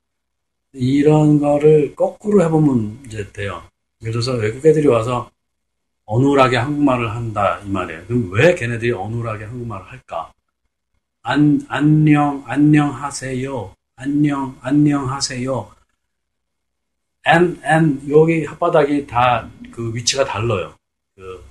이런 0.71 1.39
거를 1.39 1.93
거꾸로 1.93 2.41
해보면 2.43 3.03
이제 3.05 3.29
돼요. 3.33 3.61
예를 4.01 4.13
들어서 4.13 4.33
외국 4.33 4.65
애들이 4.65 4.87
와서 4.87 5.29
어눌하게 6.05 6.55
한국말을 6.55 7.11
한다 7.13 7.59
이 7.59 7.69
말이에요. 7.69 8.05
그럼 8.05 8.31
왜 8.31 8.55
걔네들이 8.55 8.93
어눌하게 8.93 9.43
한국말을 9.43 9.85
할까? 9.85 10.31
안 11.23 11.65
안녕 11.67 12.43
안녕하세요. 12.47 13.75
안녕 13.97 14.57
안녕하세요. 14.61 15.71
and 17.27 18.09
여기 18.09 18.45
혓바닥이 18.45 19.07
다 19.07 19.49
그 19.71 19.93
위치가 19.93 20.23
달라요. 20.23 20.73
그 21.15 21.43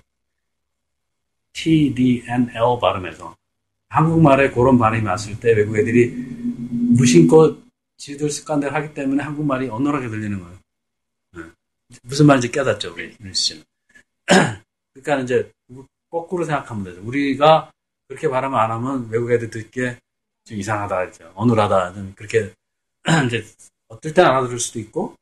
T, 1.67 1.93
D, 1.93 2.23
N, 2.29 2.49
L 2.55 2.79
발음에서 2.81 3.37
한국말에 3.89 4.53
그런 4.53 4.79
발음이 4.79 5.05
왔을 5.05 5.41
때 5.41 5.53
외국 5.53 5.77
애들이 5.77 6.11
무심코 6.11 7.61
지들 7.97 8.31
습관대로 8.31 8.73
하기 8.73 8.95
때문에 8.95 9.21
한국말이 9.25 9.69
어눌하게 9.69 10.09
들리는 10.09 10.41
거예요. 10.41 10.59
네. 11.33 11.43
무슨 12.05 12.27
말인지 12.27 12.53
깨닫죠, 12.53 12.93
우리 12.93 13.17
윤수 13.21 13.43
씨는. 13.43 13.65
그러니까 14.95 15.25
이제 15.25 15.51
거꾸로 16.09 16.45
생각하면 16.45 16.85
되죠. 16.85 17.01
우리가 17.03 17.73
그렇게 18.07 18.29
발음 18.29 18.55
안 18.55 18.71
하면 18.71 19.09
외국 19.11 19.33
애들 19.33 19.51
듣기에 19.51 19.99
좀 20.45 20.59
이상하다, 20.59 21.05
이제 21.07 21.25
어눌하다, 21.35 21.95
좀 21.95 22.13
그렇게 22.15 22.53
이제 23.27 23.45
어떨 23.89 24.15
땐 24.15 24.25
알아들을 24.25 24.61
수도 24.61 24.79
있고 24.79 25.17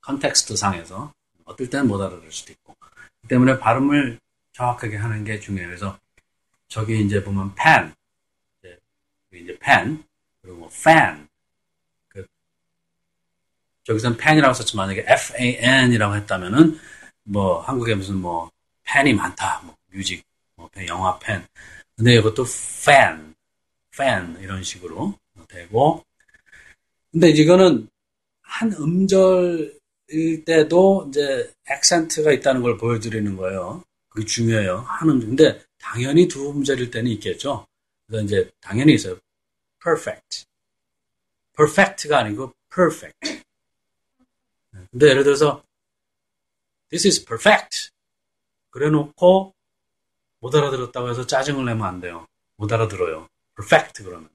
context 0.00 0.56
상에서 0.56 1.12
어떨 1.44 1.68
때는 1.68 1.86
못 1.86 2.00
알아들을 2.00 2.32
수도 2.32 2.50
있고 2.52 2.74
그 2.80 3.28
때문에 3.28 3.58
발음을 3.58 4.18
정확하게 4.60 4.96
하는 4.96 5.24
게 5.24 5.40
중요해요. 5.40 5.68
그래서 5.68 5.98
저기 6.68 7.00
이제 7.00 7.24
보면 7.24 7.54
pen. 7.54 7.94
이제, 8.58 8.78
이제 9.32 9.58
pen 9.58 10.04
그리고 10.42 10.58
뭐 10.58 10.68
fan. 10.70 11.26
그 12.08 12.26
저기서는 13.84 14.18
pen이라고 14.18 14.52
썼지 14.52 14.76
만약에 14.76 15.04
F 15.06 15.34
A 15.40 15.56
N이라고 15.56 16.14
했다면은 16.14 16.78
뭐 17.22 17.60
한국에 17.62 17.94
무슨 17.94 18.16
뭐 18.16 18.50
팬이 18.84 19.14
많다. 19.14 19.62
뭐 19.64 19.74
music 19.92 20.22
뭐 20.56 20.68
영화 20.86 21.18
팬 21.18 21.46
근데 21.96 22.16
이것도 22.16 22.42
fan 22.42 23.34
fan 23.94 24.36
이런 24.40 24.62
식으로 24.62 25.18
되고. 25.48 26.04
근데 27.12 27.30
이거는 27.30 27.88
한 28.42 28.72
음절일 28.72 30.44
때도 30.44 31.06
이제 31.08 31.50
액센트가 31.68 32.32
있다는 32.32 32.60
걸 32.62 32.76
보여드리는 32.76 33.36
거예요. 33.36 33.82
그게 34.10 34.26
중요해요. 34.26 34.78
한 34.80 35.08
음절. 35.08 35.28
근데 35.28 35.64
당연히 35.78 36.28
두 36.28 36.50
음절일 36.50 36.90
때는 36.90 37.10
있겠죠. 37.12 37.66
그래서 38.06 38.24
이제 38.24 38.50
당연히 38.60 38.94
있어요. 38.94 39.18
perfect. 39.82 40.44
perfect가 41.56 42.18
아니고 42.18 42.52
perfect. 42.72 43.44
근데 44.90 45.08
예를 45.08 45.24
들어서 45.24 45.62
this 46.90 47.06
is 47.06 47.24
perfect. 47.24 47.90
그래 48.70 48.90
놓고 48.90 49.54
못 50.40 50.54
알아들었다고 50.54 51.08
해서 51.08 51.26
짜증을 51.26 51.64
내면 51.64 51.86
안 51.86 52.00
돼요. 52.00 52.26
못 52.56 52.72
알아들어요. 52.72 53.28
perfect 53.56 54.02
그러면. 54.02 54.28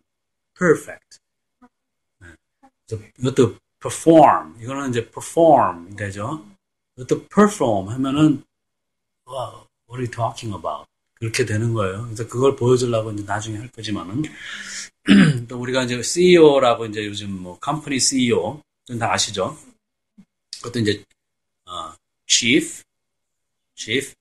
perfect. 0.58 1.20
네. 2.20 2.28
이것도 3.20 3.58
perform. 3.80 4.62
이거는 4.62 4.90
이제 4.90 5.02
perform 5.10 5.96
되죠. 5.96 6.46
이것도 6.96 7.28
perform 7.28 7.90
하면은 7.90 8.44
well, 9.28 9.65
what 9.88 10.00
are 10.00 10.06
you 10.06 10.12
talking 10.12 10.56
about? 10.56 10.88
그렇게 11.16 11.46
되는 11.46 11.74
거예요. 11.74 12.04
그래서 12.06 12.28
그걸 12.28 12.56
보여주려고 12.56 13.12
이제 13.12 13.24
나중에 13.24 13.58
할 13.58 13.70
거지만은 13.72 14.24
또 15.48 15.60
우리가 15.60 15.84
이제 15.84 16.02
CEO라고 16.02 16.86
이제 16.88 17.06
요즘 17.06 17.32
뭐 17.32 17.58
컴퍼니 17.60 18.00
CEO 18.00 18.62
다 19.00 19.14
아시죠? 19.14 19.58
그것도 20.58 20.80
이제 20.80 21.04
어, 21.66 21.94
chief, 22.28 22.84
chief, 23.76 24.14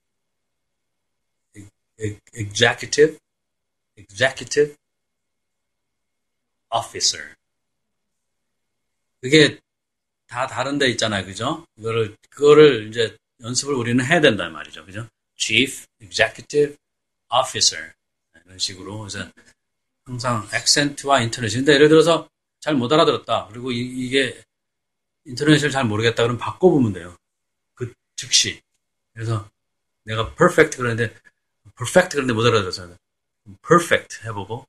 executive, 2.35 3.19
executive 3.97 4.77
officer. 6.71 7.35
그게 9.21 9.59
다 10.27 10.47
다른 10.47 10.79
데 10.79 10.89
있잖아요. 10.91 11.25
그죠? 11.25 11.67
그거를, 11.77 12.17
그거를 12.31 12.89
이제 12.89 13.17
연습을 13.41 13.75
우리는 13.75 14.05
해야 14.05 14.21
된단 14.21 14.53
말이죠. 14.53 14.85
그죠? 14.85 15.09
Chief, 15.37 15.87
executive 16.01 16.77
officer. 17.33 17.93
이런 18.45 18.59
식으로. 18.59 18.99
그래서 19.01 19.29
항상 20.05 20.49
액센트와 20.53 21.21
인터넷이. 21.23 21.57
근데 21.57 21.75
예를 21.75 21.89
들어서 21.89 22.29
잘 22.61 22.75
못 22.75 22.93
알아들었다. 22.93 23.49
그리고 23.51 23.73
이, 23.73 24.09
게 24.09 24.43
인터넷을 25.27 25.71
잘 25.71 25.85
모르겠다. 25.85 26.23
그러면 26.23 26.39
바꿔보면 26.39 26.93
돼요. 26.93 27.17
그 27.75 27.93
즉시. 28.17 28.61
그래서 29.13 29.49
내가 30.05 30.35
perfect 30.35 30.77
그러는데 30.77 31.15
perfect 31.77 32.15
그런데 32.15 32.33
못 32.33 32.45
알아들었어요. 32.47 32.97
perfect 33.67 34.25
해보고 34.25 34.67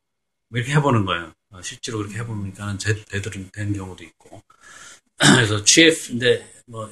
뭐 0.49 0.60
이렇게 0.60 0.73
해보는 0.73 1.06
거예요. 1.06 1.34
어, 1.51 1.62
실제로 1.62 1.99
그렇게 1.99 2.17
해보니까 2.19 2.78
제대로 2.78 3.30
된 3.51 3.73
경우도 3.73 4.04
있고. 4.04 4.41
그래서 5.17 5.63
chief인데 5.63 6.63
뭐 6.67 6.89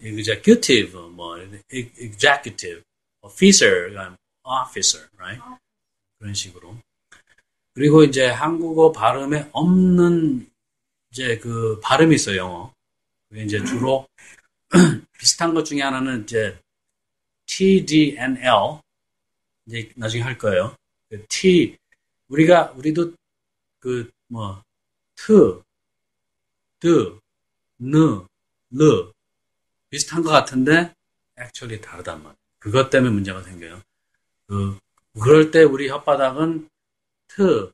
executive, 0.00 0.92
뭐 1.10 1.36
executive, 1.70 2.82
officer, 3.22 4.16
officer, 4.44 5.08
right? 5.18 5.42
그런 6.18 6.34
식으로. 6.34 6.76
그리고 7.72 8.04
이제 8.04 8.26
한국어 8.26 8.92
발음에 8.92 9.48
없는 9.52 10.48
이제 11.10 11.38
그 11.38 11.80
발음이 11.80 12.14
있어요, 12.14 12.36
영어. 12.36 12.74
그게 13.28 13.44
이제 13.44 13.62
주로 13.64 14.06
비슷한 15.18 15.54
것 15.54 15.64
중에 15.64 15.80
하나는 15.80 16.22
이제 16.22 16.58
T, 17.46 17.84
D, 17.84 18.16
N, 18.18 18.36
L 18.36 18.80
이제 19.66 19.90
나중에 19.96 20.22
할 20.22 20.38
거예요. 20.38 20.76
그 21.08 21.24
T 21.28 21.76
우리가 22.28 22.72
우리도 22.72 23.14
그뭐 23.80 24.62
트, 25.16 25.62
드, 26.80 27.18
느, 27.78 28.24
르 28.70 29.13
비슷한 29.94 30.24
것 30.24 30.30
같은데 30.30 30.92
actually 31.36 31.80
다르단 31.80 32.18
말이에요. 32.18 32.36
그것 32.58 32.90
때문에 32.90 33.12
문제가 33.12 33.40
생겨요. 33.44 33.80
그 34.48 34.76
그럴 35.20 35.52
때 35.52 35.62
우리 35.62 35.88
혓바닥은 35.88 36.68
트, 37.28 37.70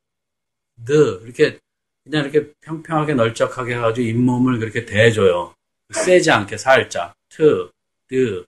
드 0.85 1.23
이렇게 1.25 1.59
그냥 2.05 2.25
이렇게 2.25 2.53
평평하게 2.61 3.15
널쩍하게 3.15 3.77
해가지고 3.77 4.07
잇몸을 4.07 4.59
그렇게 4.59 4.85
대줘요. 4.85 5.55
세지 5.95 6.31
않게 6.31 6.59
살짝 6.59 7.15
트, 7.31 7.71
드. 8.09 8.45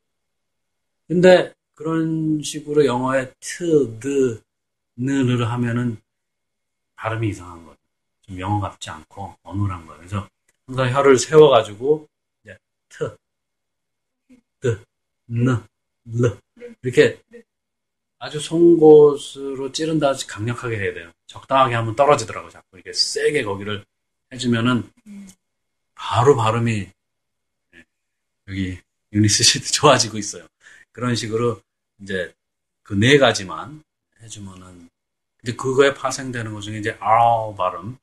근데 1.09 1.55
그런 1.75 2.43
식으로 2.43 2.85
영어에 2.85 3.33
트, 3.41 3.99
드, 3.99 4.43
느를 4.97 5.51
하면은 5.51 5.97
발음이 6.97 7.31
이상한 7.31 7.65
거예요. 7.65 7.77
좀 8.21 8.39
영어 8.39 8.61
같지 8.61 8.91
않고 8.91 9.35
어눌한 9.43 9.87
거예요. 9.87 9.99
그래서 9.99 10.29
항상 10.67 10.91
혀를 10.93 11.17
세워가지고 11.17 12.07
이제 12.45 12.59
트, 12.91 12.99
드, 13.09 13.22
느, 15.33 15.59
르 16.05 16.39
이렇게 16.83 17.21
아주 18.19 18.39
송곳으로 18.39 19.73
찌른다 19.73 20.13
강력하게 20.29 20.77
해야 20.79 20.95
돼요. 20.95 21.11
적당하게 21.27 21.75
하면 21.75 21.97
떨어지더라고 21.97 22.51
자꾸 22.51 22.67
이렇게 22.77 22.93
세게 22.93 23.43
거기를 23.43 23.85
해주면은 24.33 24.91
바로 25.95 26.37
발음이 26.37 26.89
네, 27.73 27.85
여기 28.49 28.79
유니스 29.13 29.43
씨도 29.43 29.67
좋아지고 29.73 30.19
있어요. 30.19 30.47
그런 30.93 31.15
식으로 31.15 31.61
이제 32.01 32.33
그 32.83 32.95
네 32.95 33.17
가지만 33.19 33.83
해주면은 34.21 34.89
근데 35.39 35.57
그거에 35.57 35.95
파생되는 35.95 36.53
것 36.53 36.61
중에 36.61 36.79
이제 36.79 36.97
R 37.01 37.55
발음 37.57 37.97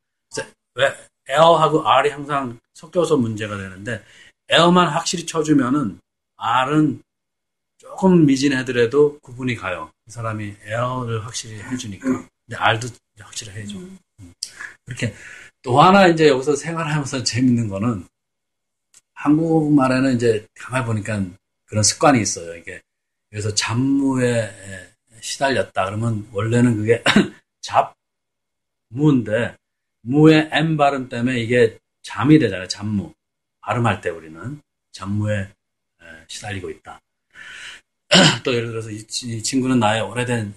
왜 0.75 0.93
L하고 1.27 1.87
R이 1.87 2.09
항상 2.09 2.59
섞여서 2.73 3.17
문제가 3.17 3.55
되는데 3.57 4.03
L만 4.47 4.87
확실히 4.87 5.25
쳐주면은 5.25 5.99
R은 6.37 7.03
조금 7.99 8.25
미진하더라도 8.25 9.19
구분이 9.19 9.55
가요. 9.55 9.91
그 10.05 10.12
사람이 10.12 10.55
L을 10.63 11.25
확실히 11.25 11.62
해주니까. 11.62 12.05
근데 12.07 12.55
R도 12.55 12.88
확실히 13.19 13.51
해줘. 13.51 13.77
음. 13.77 13.99
그렇게 14.85 15.13
또 15.62 15.81
하나 15.81 16.07
이제 16.07 16.29
여기서 16.29 16.55
생활하면서 16.55 17.23
재밌는 17.25 17.67
거는 17.67 18.07
한국말에는 19.15 20.15
이제 20.15 20.47
가만히 20.55 20.85
보니까 20.85 21.25
그런 21.65 21.83
습관이 21.83 22.21
있어요. 22.21 22.55
이게 22.55 22.81
그래서 23.29 23.53
잡무에 23.53 24.49
시달렸다 25.19 25.83
그러면 25.83 26.25
원래는 26.31 26.77
그게 26.77 27.03
잡무인데 28.95 29.57
무의 30.03 30.49
M 30.53 30.77
발음 30.77 31.09
때문에 31.09 31.38
이게 31.41 31.77
잠이 32.03 32.39
되잖아요. 32.39 32.69
잡무 32.69 33.13
발음할 33.59 33.99
때 33.99 34.09
우리는 34.09 34.62
잡무에 34.93 35.49
시달리고 36.29 36.69
있다. 36.69 37.01
또 38.43 38.54
예를 38.54 38.69
들어서 38.69 38.89
이, 38.89 38.98
이 38.98 39.43
친구는 39.43 39.80
나의 39.80 40.02
오래된 40.02 40.54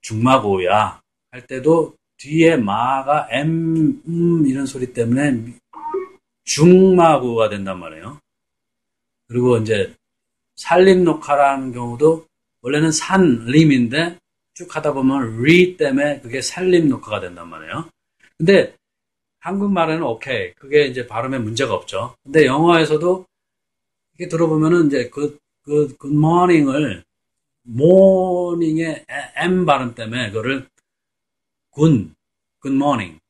중마고야 0.00 1.00
할 1.30 1.46
때도 1.46 1.96
뒤에 2.16 2.56
마가 2.56 3.28
M 3.30 4.02
음, 4.06 4.46
이런 4.46 4.66
소리 4.66 4.92
때문에 4.92 5.54
중마고가 6.44 7.48
된단 7.48 7.78
말이에요. 7.78 8.20
그리고 9.28 9.58
이제 9.58 9.94
살림녹화라는 10.56 11.72
경우도 11.72 12.26
원래는 12.62 12.90
산림인데 12.90 14.18
쭉 14.54 14.74
하다 14.74 14.92
보면 14.92 15.42
리 15.42 15.76
때문에 15.76 16.20
그게 16.20 16.40
살림녹화가 16.40 17.20
된단 17.20 17.48
말이에요. 17.48 17.88
근데 18.36 18.74
한국말에는 19.40 20.02
오케이. 20.02 20.52
그게 20.54 20.86
이제 20.86 21.06
발음에 21.06 21.38
문제가 21.38 21.74
없죠. 21.74 22.16
근데 22.24 22.46
영어에서도 22.46 23.24
이게 24.14 24.28
들어보면은 24.28 24.86
이제 24.86 25.08
그, 25.10 25.38
그, 25.68 25.94
good 25.98 26.16
morning을 26.16 27.04
morning의 27.68 29.04
M 29.36 29.66
발음 29.66 29.94
때문에 29.94 30.30
그거를 30.30 30.66
군, 31.68 32.14
morning. 32.74 33.20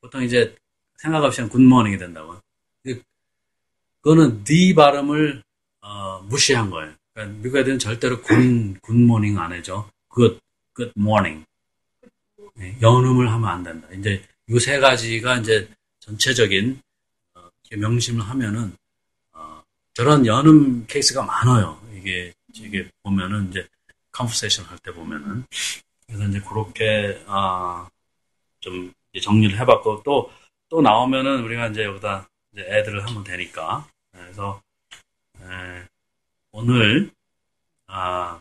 보통 0.00 0.24
이제 0.24 0.56
생각 0.96 1.22
없이 1.22 1.40
morning이 1.64 1.96
된다고. 1.96 2.36
그거는 4.02 4.42
D 4.42 4.74
발음을 4.74 5.44
어, 5.82 6.20
무시한 6.22 6.70
거예요. 6.70 6.92
그러니까 7.12 7.38
미국 7.40 7.58
애들은 7.58 7.78
절대로 7.78 8.20
군, 8.20 8.78
good 8.80 9.01
morning 9.01 9.38
안 9.38 9.52
good, 10.12 10.40
good 10.74 10.92
morning. 10.98 11.44
네, 12.54 12.76
연음을 12.82 13.30
하면 13.30 13.48
안 13.48 13.62
된다. 13.62 13.86
이제 13.92 14.22
이세 14.48 14.80
가지가 14.80 15.38
이제 15.38 15.68
전체적인 16.00 16.80
어, 17.34 17.48
명심을 17.76 18.22
하면은 18.22 18.72
어, 18.72 18.79
저런 20.00 20.24
연음 20.24 20.86
케이스가 20.86 21.22
많아요. 21.22 21.78
이게 21.94 22.32
이게 22.54 22.88
보면은 23.02 23.50
이제 23.50 23.68
conversation 24.12 24.64
할 24.64 24.78
때 24.78 24.90
보면은 24.92 25.44
그래서 26.06 26.24
이제 26.24 26.40
그렇게 26.40 27.22
아, 27.26 27.86
좀 28.60 28.90
정리를 29.20 29.58
해봤고 29.58 30.02
또 30.02 30.30
또 30.70 30.80
나오면은 30.80 31.42
우리가 31.42 31.66
이제 31.66 31.84
여기다 31.84 32.26
이제 32.52 32.62
애들을 32.62 33.04
하면 33.06 33.24
되니까 33.24 33.86
그래서 34.12 34.62
에, 35.42 35.84
오늘 36.52 37.10
아, 37.88 38.40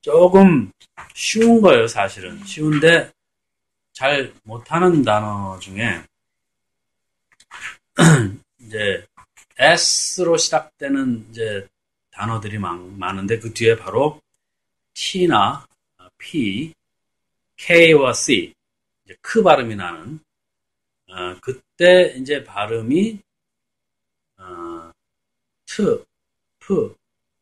조금 0.00 0.70
쉬운 1.14 1.60
거예요, 1.60 1.86
사실은. 1.86 2.42
쉬운데 2.46 3.10
잘 3.92 4.32
못하는 4.44 5.02
단어 5.02 5.58
중에 5.58 6.02
이제 8.62 9.04
S로 9.62 10.36
시작되는 10.36 11.28
이제 11.30 11.68
단어들이 12.10 12.58
많, 12.58 12.98
많은데 12.98 13.38
그 13.38 13.52
뒤에 13.52 13.76
바로 13.76 14.20
T나 14.92 15.66
P, 16.18 16.74
K와 17.56 18.12
C 18.12 18.54
이제 19.04 19.16
크 19.20 19.42
발음이 19.42 19.76
나는 19.76 20.18
어, 21.08 21.36
그때 21.40 22.14
이제 22.18 22.42
발음이 22.42 23.20
어, 24.38 24.90
트, 25.66 26.04
프, 26.58 26.96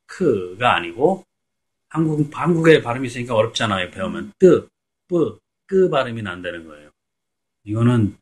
크가 0.07 0.77
아니고 0.77 1.25
한국 1.89 2.31
한국의 2.33 2.83
발음이 2.83 3.07
있으니까 3.09 3.35
어렵잖아요. 3.35 3.91
배우면 3.91 4.33
뜨, 4.39 4.69
뿌, 5.09 5.39
끄 5.67 5.89
발음이 5.89 6.23
난다는 6.23 6.67
거예요. 6.67 6.91
이거는 7.65 8.17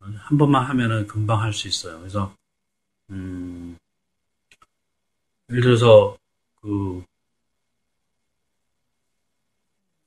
한 0.00 0.38
번만 0.38 0.64
하면은 0.66 1.06
금방 1.06 1.40
할 1.40 1.52
수 1.52 1.68
있어요. 1.68 1.98
그래서 1.98 2.34
음, 3.10 3.76
예를 5.50 5.62
들어서 5.62 6.16
그 6.56 7.04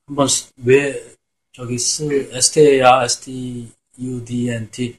한번 0.06 0.28
스- 0.28 0.52
왜 0.64 1.14
저기 1.52 1.78
스 1.78 2.04
STA야 2.32 3.04
STUDENT 3.04 4.98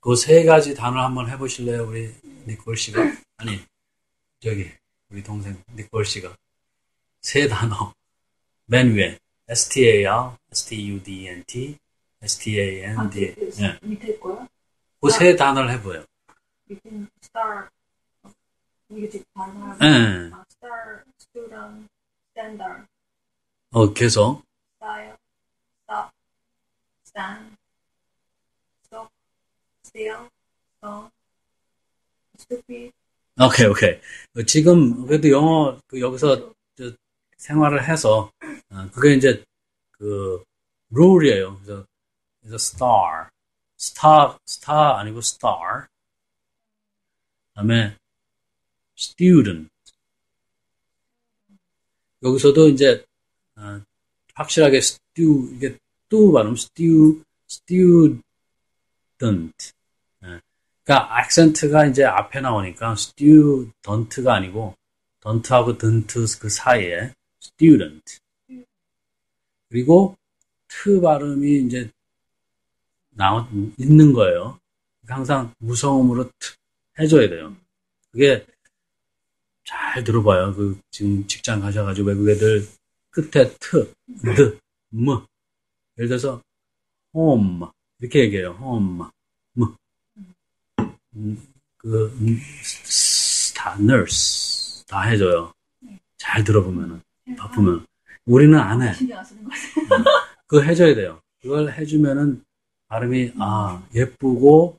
그 0.00 0.14
세 0.16 0.44
가지 0.44 0.74
단어 0.74 1.02
한번 1.02 1.30
해보실래요, 1.30 1.88
우리 1.88 2.12
니콜 2.46 2.76
씨가? 2.76 3.00
아니 3.38 3.58
저기 4.40 4.70
우리 5.10 5.22
동생 5.22 5.62
니콜 5.74 6.04
씨가 6.04 6.36
세 7.22 7.48
단어 7.48 7.94
맨 8.66 8.94
위에 8.94 9.18
STAR, 9.48 10.36
STUDENT, 10.52 11.78
STAND 12.22 13.34
예, 13.60 13.78
밑에 13.82 14.18
거야? 14.18 14.46
그 15.00 15.08
세 15.10 15.36
단어를 15.36 15.70
해봐요. 15.72 16.04
밑에 16.66 17.06
star 17.22 17.68
지금 19.10 19.24
발음 19.34 19.78
예. 19.82 20.30
아, 20.32 20.44
star, 20.50 21.02
student, 21.18 21.88
standard, 22.30 22.86
어, 23.72 23.92
계속 23.92 24.42
style, 24.76 25.16
stop, 25.82 26.10
stand, 27.06 27.56
stop, 28.84 29.08
still, 29.84 30.28
stone, 30.78 31.10
stupid, 32.38 32.92
오케이, 33.40 33.66
오케이. 33.66 34.00
어, 34.36 34.42
지금 34.46 35.06
그래도 35.06 35.28
영어 35.30 35.76
그 35.88 36.00
여기서 36.00 36.52
저 36.76 36.92
생활을 37.38 37.88
해서 37.88 38.30
어, 38.70 38.90
그게 38.92 39.14
이제 39.14 39.42
그 39.92 40.42
룰이에요. 40.90 41.56
그래서 41.56 41.86
그래서 42.40 42.54
star, 42.56 43.28
star, 43.78 44.36
star 44.46 44.98
아니고 45.00 45.18
star. 45.18 45.88
그다음에 47.54 47.96
student. 48.98 49.70
여기서도 52.22 52.68
이제 52.68 53.04
어, 53.56 53.80
확실하게 54.34 54.78
stew 54.78 55.54
이게 55.54 55.78
뚜 56.08 56.32
발음 56.32 56.54
stew, 56.54 57.22
student. 57.48 58.22
예. 60.24 60.40
그러니까 60.82 61.18
악센트가 61.18 61.86
이제 61.86 62.04
앞에 62.04 62.40
나오니까 62.40 62.92
student가 62.92 64.34
아니고 64.34 64.74
don't하고 65.20 65.78
didn't 65.78 66.40
그 66.40 66.48
사이에 66.48 67.12
student. 67.42 68.18
그리고 69.68 70.16
트 70.68 71.00
발음이 71.00 71.66
이제 71.66 71.90
나오 73.10 73.46
있는 73.78 74.12
거예요. 74.12 74.58
항상 75.06 75.52
무서움으로 75.58 76.30
트 76.38 76.54
해줘야 76.98 77.28
돼요. 77.28 77.56
그게 78.12 78.46
잘 79.64 80.04
들어봐요. 80.04 80.54
그 80.54 80.78
지금 80.90 81.26
직장 81.26 81.60
가셔가지고 81.60 82.08
외국 82.08 82.28
애들 82.28 82.66
끝에 83.10 83.50
트, 83.58 83.92
드, 84.36 84.58
무. 84.90 85.24
예를 85.98 86.08
들어서 86.08 86.42
home 87.14 87.66
이렇게 88.00 88.20
얘기해요. 88.20 88.56
home, 88.60 89.04
무. 89.54 89.74
음, 91.16 91.40
그, 91.78 92.06
음, 92.20 92.38
스- 92.62 93.54
다, 93.54 93.76
nurse. 93.78 94.84
다 94.86 95.02
해줘요. 95.02 95.52
잘 96.18 96.42
들어보면은, 96.42 97.00
바쁘면. 97.38 97.86
우리는 98.26 98.58
안 98.58 98.82
해. 98.82 98.92
거 98.92 100.04
그거 100.46 100.62
해줘야 100.62 100.94
돼요. 100.94 101.20
그걸 101.40 101.72
해주면은, 101.72 102.42
발음이, 102.88 103.32
아, 103.38 103.86
예쁘고, 103.94 104.76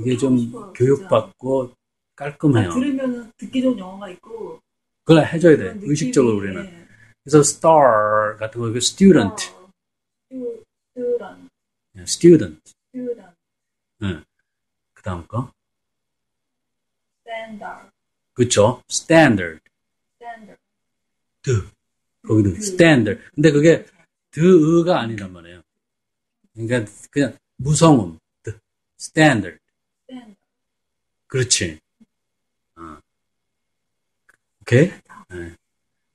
이게 0.00 0.16
좀 0.16 0.72
교육받고, 0.72 1.74
깔끔해요. 2.14 2.70
들으면 2.72 3.32
듣기 3.36 3.62
좋은 3.62 3.78
영어가 3.78 4.08
있고 4.10 4.60
그걸 5.04 5.26
해줘야 5.26 5.56
돼. 5.56 5.74
의식적으로 5.82 6.36
우리는. 6.36 6.64
예. 6.64 6.88
그래서 7.24 7.38
star 7.40 8.36
같은 8.38 8.60
거, 8.60 8.68
student. 8.76 9.50
어, 9.50 9.68
stu- 10.30 10.62
student, 10.90 11.48
예, 11.96 12.02
student. 12.02 12.60
student, 12.94 13.32
그 14.92 15.02
다음 15.02 15.26
거. 15.26 15.50
standard, 17.26 17.90
그쵸? 18.34 18.82
standard. 18.90 19.60
standard. 20.20 20.60
드. 21.42 21.66
거기도 22.26 22.50
드. 22.52 22.56
standard. 22.58 23.22
근데 23.34 23.50
그게 23.50 23.86
드의가 24.30 25.00
아니란 25.00 25.32
말이에요. 25.32 25.62
그러니까 26.54 26.90
그냥 27.10 27.36
무성음. 27.56 28.18
드. 29.02 29.10
standard. 29.10 29.58
standard. 30.08 30.36
그렇지. 31.26 31.80
어. 32.76 32.98
오케이? 34.60 34.92
네. 35.28 35.56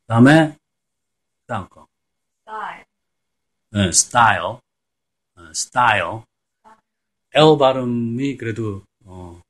다음에 0.07 0.55
다음 1.45 1.67
거. 1.67 1.85
style, 2.47 2.85
네, 3.71 3.87
style. 3.89 4.59
어, 5.35 5.49
style. 5.51 6.21
L 7.33 7.57
발음이 7.57 8.37
그래도 8.37 8.83
어, 9.03 9.41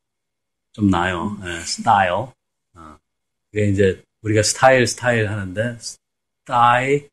좀 0.74 0.90
나요. 0.90 1.38
네, 1.44 1.58
style. 1.58 2.32
어. 2.74 2.98
이게 3.52 3.68
이제 3.70 4.04
우리가 4.22 4.42
스타일 4.42 4.88
스타일 4.88 5.30
하는데 5.30 5.78
style 5.80 7.10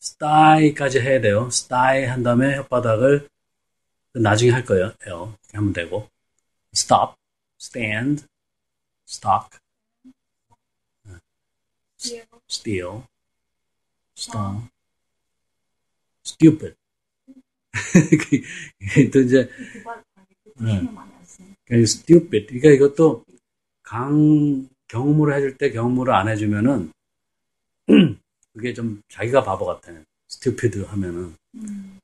style까지 0.00 1.00
해야 1.00 1.20
돼요. 1.20 1.46
style 1.52 2.06
한 2.06 2.22
다음에 2.24 2.56
혓바닥을 2.62 3.28
나중에 4.20 4.50
할 4.50 4.64
거예요. 4.64 4.92
L 5.02 5.12
이렇게 5.12 5.56
하면 5.56 5.72
되고 5.72 6.08
stop, 6.74 7.14
stand, 7.60 8.26
stock, 9.06 9.48
steal, 12.48 13.02
stone, 14.16 14.68
stupid. 16.24 16.74
또 19.12 19.20
이제 19.20 19.48
네. 20.60 20.80
stupid. 21.82 22.46
그러니까 22.46 22.70
이것도 22.70 23.24
강 23.82 24.68
경험을 24.88 25.34
해줄 25.34 25.56
때 25.56 25.70
경험을 25.70 26.10
안 26.10 26.28
해주면은 26.28 26.92
그게 28.54 28.74
좀 28.74 29.02
자기가 29.08 29.42
바보 29.44 29.66
같아. 29.66 29.92
stupid 30.30 30.84
하면은 30.84 31.34
음. 31.54 31.98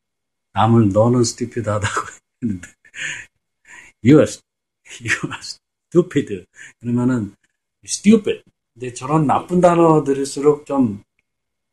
남을 0.54 0.90
너는 0.92 1.20
stupid 1.22 1.68
하다고 1.68 2.00
했는데 2.42 2.68
you 4.02 4.18
are, 4.18 4.30
you 5.00 5.10
are 5.24 5.40
stupid 5.42 6.46
그러면은 6.80 7.34
stupid. 7.84 8.42
근데 8.72 8.92
저런 8.94 9.26
나쁜 9.26 9.60
단어들일수록 9.60 10.64
좀 10.66 11.02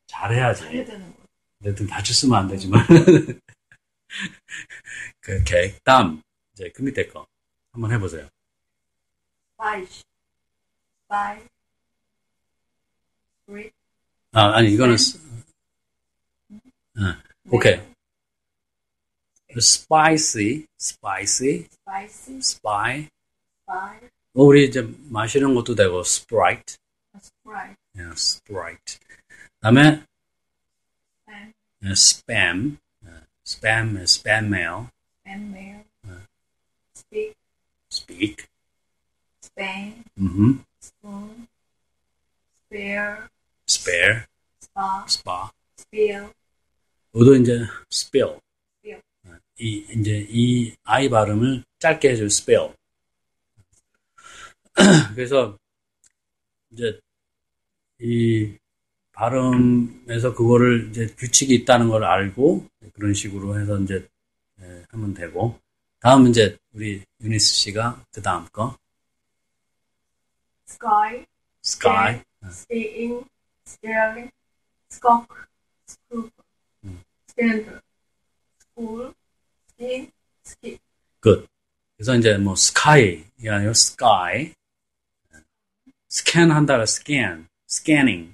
잘해야지. 0.08 0.62
잘해야 0.62 0.86
되는 0.86 1.08
거. 1.16 1.24
근데 1.60 1.76
좀 1.76 1.88
다치 1.88 2.14
쓰면 2.14 2.38
안 2.38 2.48
되지만. 2.48 2.86
그렇게. 5.22 5.78
다음, 5.84 6.22
이제 6.54 6.70
그 6.76 6.82
밑에 6.82 7.08
거. 7.08 7.26
한번 7.72 7.92
해보세요. 7.92 8.28
spice, 9.58 10.02
spice, 11.06 11.48
아, 14.34 14.56
아니, 14.58 14.74
이거는, 14.74 14.98
스- 14.98 15.20
오케이. 17.50 17.80
spicy, 19.59 20.67
spicy, 20.79 21.69
spicy, 21.73 22.39
spy. 22.39 23.09
spice, 23.63 24.11
어, 24.35 24.43
우리 24.43 24.67
이제 24.67 24.83
마시는 25.11 25.55
것도 25.55 25.75
되고, 25.75 26.01
sprite. 26.01 26.77
sprite, 27.17 27.77
예, 27.97 28.03
sprite. 28.15 28.99
다음에, 29.61 30.05
spam, 31.27 31.53
예, 31.83 31.91
spam. 31.93 32.79
예, 33.05 33.23
spam, 33.47 33.99
예, 33.99 34.03
spam 34.05 34.47
mail. 34.47 34.91
spam 35.25 35.41
mail, 35.51 35.85
네. 36.03 36.15
speak, 36.95 37.35
speak. 37.91 38.47
span, 39.43 40.05
음, 40.19 40.63
spoon, 40.83 41.49
spare, 42.67 43.29
spare, 43.67 44.27
spa, 44.63 45.05
spa. 45.09 45.51
spill, 45.79 46.33
모두 47.13 47.35
이제 47.37 47.67
spill. 47.91 48.39
이 49.62 49.86
이제 49.96 50.26
이 50.28 50.74
I 50.84 51.08
발음을 51.08 51.64
짧게 51.78 52.10
해줄 52.10 52.26
spell. 52.28 52.74
그래서 55.14 55.56
이제 56.72 57.00
이 58.00 58.58
발음에서 59.12 60.34
그거를 60.34 60.90
이제 60.90 61.06
규칙이 61.16 61.54
있다는 61.54 61.90
걸 61.90 62.04
알고 62.04 62.66
그런 62.94 63.14
식으로 63.14 63.60
해서 63.60 63.78
이제 63.80 64.08
예, 64.62 64.86
하면 64.90 65.14
되고. 65.14 65.60
다음 66.00 66.26
이제 66.28 66.58
우리 66.74 67.04
유니스 67.22 67.54
씨가 67.54 68.04
그 68.12 68.22
다음 68.22 68.48
거. 68.48 68.76
Sky, 70.68 71.26
sky. 71.64 72.24
skiing, 72.50 73.26
staring, 73.68 74.32
skunk, 74.92 75.28
scoop, 75.88 76.32
음. 76.84 77.04
stand, 77.30 77.70
school, 78.60 79.14
skip. 80.46 80.80
good 81.22 81.48
그래서 81.98 82.16
이제 82.16 82.38
뭐 82.38 82.54
sky이 82.54 83.24
아니고 83.48 83.72
sky 83.72 84.54
스캔 86.10 86.52
한다가 86.52 86.84
scan 86.84 87.48
scanning 87.70 88.34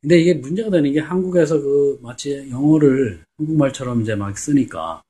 근데 0.00 0.18
이게 0.20 0.34
문제가 0.34 0.70
되는 0.70 0.92
게 0.92 1.00
한국에서 1.00 1.58
그 1.60 1.98
마치 2.02 2.48
영어를 2.50 3.24
한국말처럼 3.38 4.02
이제 4.02 4.14
막 4.14 4.36
쓰니까 4.36 5.02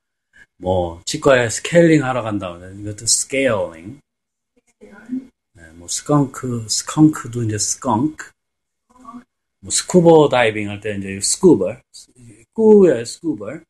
뭐 0.58 1.02
치과에 1.04 1.50
스케일링 1.50 2.04
하러 2.04 2.22
간다 2.22 2.56
이것도 2.56 3.04
scaling 3.04 3.98
네, 5.52 5.70
뭐 5.74 5.88
스컹크 5.88 6.66
스컹크도 6.68 7.42
이제 7.44 7.56
skunk 7.56 8.30
뭐 9.60 9.70
스쿠버 9.70 10.28
다이빙 10.28 10.68
할 10.70 10.80
때 10.80 10.96
이제 10.96 11.18
스쿠버. 11.20 11.76
스쿠에 11.92 13.04
스쿠버 13.04 13.60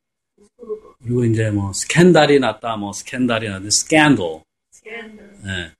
그리고 1.07 1.23
이제 1.23 1.49
뭐 1.49 1.71
스캔달이 1.71 2.39
났다 2.41 2.75
뭐 2.75 2.91
스캔달이 2.91 3.47
났다 3.47 3.69
스캔들. 3.69 4.41
Scandal, 4.73 5.37
예. 5.45 5.71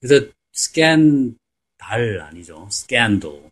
그래서 0.00 0.26
스캔달 0.52 2.20
아니죠. 2.20 2.68
scandal. 2.70 3.50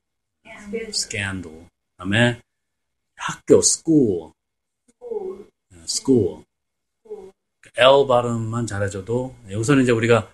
scandal. 0.92 1.66
그다음에 1.96 2.40
학교 3.16 3.58
school. 3.58 4.30
school, 4.88 5.46
예, 5.74 5.78
school 5.82 6.44
school, 7.04 7.32
L 7.76 8.06
발음만 8.06 8.68
잘해줘도 8.68 9.34
여기서는 9.50 9.82
이제 9.82 9.90
우리가 9.90 10.32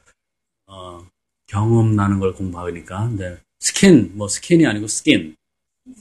어, 0.67 1.07
경험 1.47 1.97
나는 1.97 2.21
걸 2.21 2.35
공부하니까. 2.35 3.13
이제 3.15 3.39
스킨 3.61 4.15
뭐 4.15 4.29
스킨이 4.29 4.67
아니고 4.67 4.89
스킨 4.89 5.37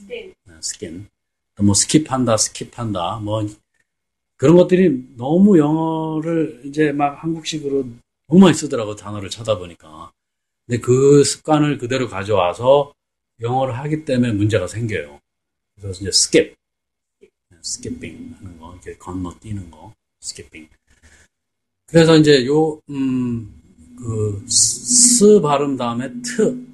네, 0.06 0.34
스킨 0.60 1.08
뭐 1.56 1.72
skip한다 1.72 2.36
skip한다. 2.36 3.22
뭐 3.22 3.42
그런 4.42 4.56
것들이 4.56 5.14
너무 5.16 5.56
영어를 5.56 6.62
이제 6.64 6.90
막 6.90 7.22
한국식으로 7.22 7.86
너무 8.26 8.40
많이 8.40 8.54
쓰더라고 8.54 8.96
단어를 8.96 9.30
찾아보니까. 9.30 10.10
근데 10.66 10.80
그 10.80 11.22
습관을 11.22 11.78
그대로 11.78 12.08
가져와서 12.08 12.92
영어를 13.40 13.78
하기 13.78 14.04
때문에 14.04 14.32
문제가 14.32 14.66
생겨요. 14.66 15.20
그래서 15.76 16.00
이제 16.00 16.08
skip. 16.08 16.56
skipping 17.60 18.34
하는 18.36 18.58
거 18.58 18.72
이렇게 18.72 18.96
건너뛰는 18.96 19.70
거 19.70 19.94
skipping 20.18 20.68
그래서 21.86 22.16
이제 22.16 22.44
요, 22.44 22.80
음, 22.90 23.62
그, 23.96 24.44
스 24.48 25.40
발음 25.40 25.76
다음에 25.76 26.12
트, 26.22 26.66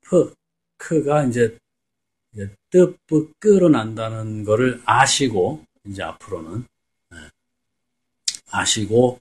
프, 0.00 0.32
크가 0.78 1.26
이제, 1.26 1.58
이제 2.32 2.48
뜨, 2.70 2.96
뿌, 3.06 3.30
끄로 3.38 3.68
난다는 3.68 4.44
거를 4.44 4.80
아시고, 4.86 5.62
이제 5.84 6.02
앞으로는, 6.02 6.60
예, 6.60 6.71
아시고, 8.52 9.18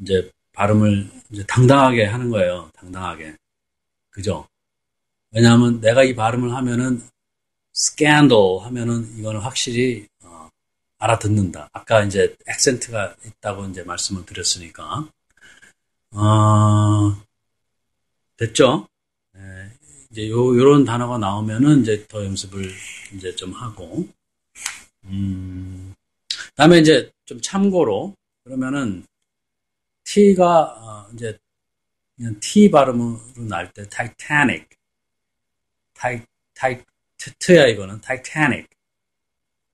이제 0.00 0.30
발음을 0.52 1.08
이제 1.30 1.44
당당하게 1.46 2.04
하는 2.06 2.30
거예요. 2.30 2.70
당당하게. 2.74 3.36
그죠? 4.10 4.46
왜냐하면 5.30 5.80
내가 5.80 6.02
이 6.02 6.14
발음을 6.14 6.54
하면은, 6.54 7.02
스캔들 7.72 8.36
하면은 8.62 9.18
이거는 9.18 9.40
확실히, 9.40 10.06
어, 10.24 10.48
알아듣는다. 10.98 11.68
아까 11.72 12.02
이제 12.04 12.36
액센트가 12.46 13.16
있다고 13.24 13.66
이제 13.66 13.82
말씀을 13.82 14.26
드렸으니까. 14.26 15.08
어, 16.14 17.16
됐죠? 18.36 18.86
네, 19.34 19.70
이제 20.10 20.28
요, 20.28 20.56
요런 20.58 20.84
단어가 20.84 21.16
나오면은 21.16 21.82
이제 21.82 22.06
더 22.08 22.24
연습을 22.24 22.70
이제 23.14 23.34
좀 23.34 23.52
하고, 23.52 24.06
음, 25.04 25.94
다음에 26.54 26.78
이제 26.78 27.10
좀 27.24 27.40
참고로, 27.40 28.14
그러면은, 28.44 29.06
T가, 30.04 30.62
어, 30.62 31.10
이제, 31.14 31.38
T 32.40 32.70
발음으로 32.70 33.44
날 33.48 33.72
때, 33.72 33.88
Titanic. 33.88 34.68
타이, 35.94 36.20
타이, 36.54 36.82
트야 37.38 37.66
이거는, 37.66 38.00
Titanic. 38.00 38.68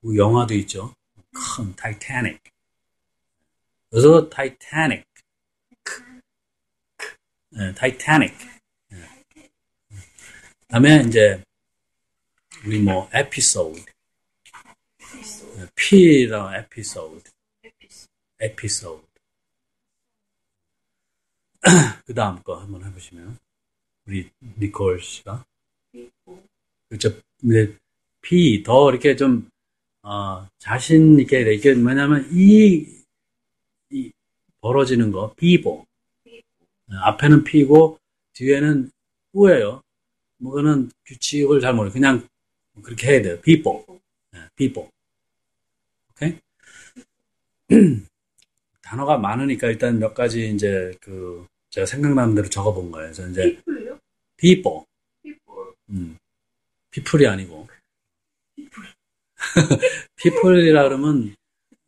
그 0.01 0.17
영화도 0.17 0.55
있죠. 0.55 0.95
큰 1.33 1.75
타이타닉. 1.75 2.41
그래서 3.91 4.29
타이타닉. 4.29 5.05
네, 7.51 7.75
타이타닉. 7.75 8.35
네. 8.91 9.25
다음에 10.69 11.03
이제 11.07 11.43
우리 12.65 12.81
뭐 12.81 13.09
에피소드. 13.13 13.85
네, 15.57 15.67
P랑 15.75 16.55
episode. 16.55 17.31
episode. 18.41 19.07
그 22.07 22.15
다음 22.15 22.43
거 22.43 22.57
한번 22.57 22.85
해보시면 22.85 23.39
우리 24.07 24.31
니콜 24.59 25.01
씨가 25.01 25.45
그렇죠. 26.89 27.21
근데 27.41 27.77
P 28.23 28.63
더 28.63 28.91
이렇게 28.91 29.17
좀 29.17 29.49
어, 30.03 30.49
자신 30.59 31.19
있게 31.21 31.41
이렇게 31.41 31.75
뭐냐면 31.75 32.29
이, 32.33 32.87
이 33.91 34.13
벌어지는 34.61 35.11
거 35.11 35.35
비보 35.35 35.85
앞에는 36.91 37.45
P고 37.45 37.99
뒤에는 38.33 38.91
U예요. 39.35 39.83
뭐그는 40.39 40.91
규칙을 41.07 41.61
잘 41.61 41.75
모르. 41.75 41.91
그냥 41.91 42.27
그렇게 42.83 43.09
해야 43.09 43.23
돼요. 43.23 43.41
비보, 43.41 44.01
비보. 44.57 44.89
오케이. 46.13 46.39
단어가 48.89 49.19
많으니까 49.19 49.67
일단 49.69 49.99
몇 49.99 50.15
가지 50.15 50.51
이제 50.51 50.95
그 51.03 51.47
제가 51.69 51.85
생각나는 51.85 52.35
대로 52.35 52.49
적어본 52.49 52.91
거예요. 52.91 53.13
그래서 53.13 53.29
이제 53.29 53.43
people요? 53.43 53.99
비보, 54.39 54.87
people, 55.23 55.75
음, 55.91 56.17
피플이 56.91 57.27
아니고 57.27 57.69
피플이라 60.17 60.85
그러면 60.89 61.35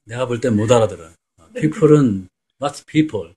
내가 0.04 0.26
볼때못 0.26 0.70
알아들어요. 0.70 1.14
피플은 1.54 2.28
what's 2.60 2.86
people? 2.86 3.32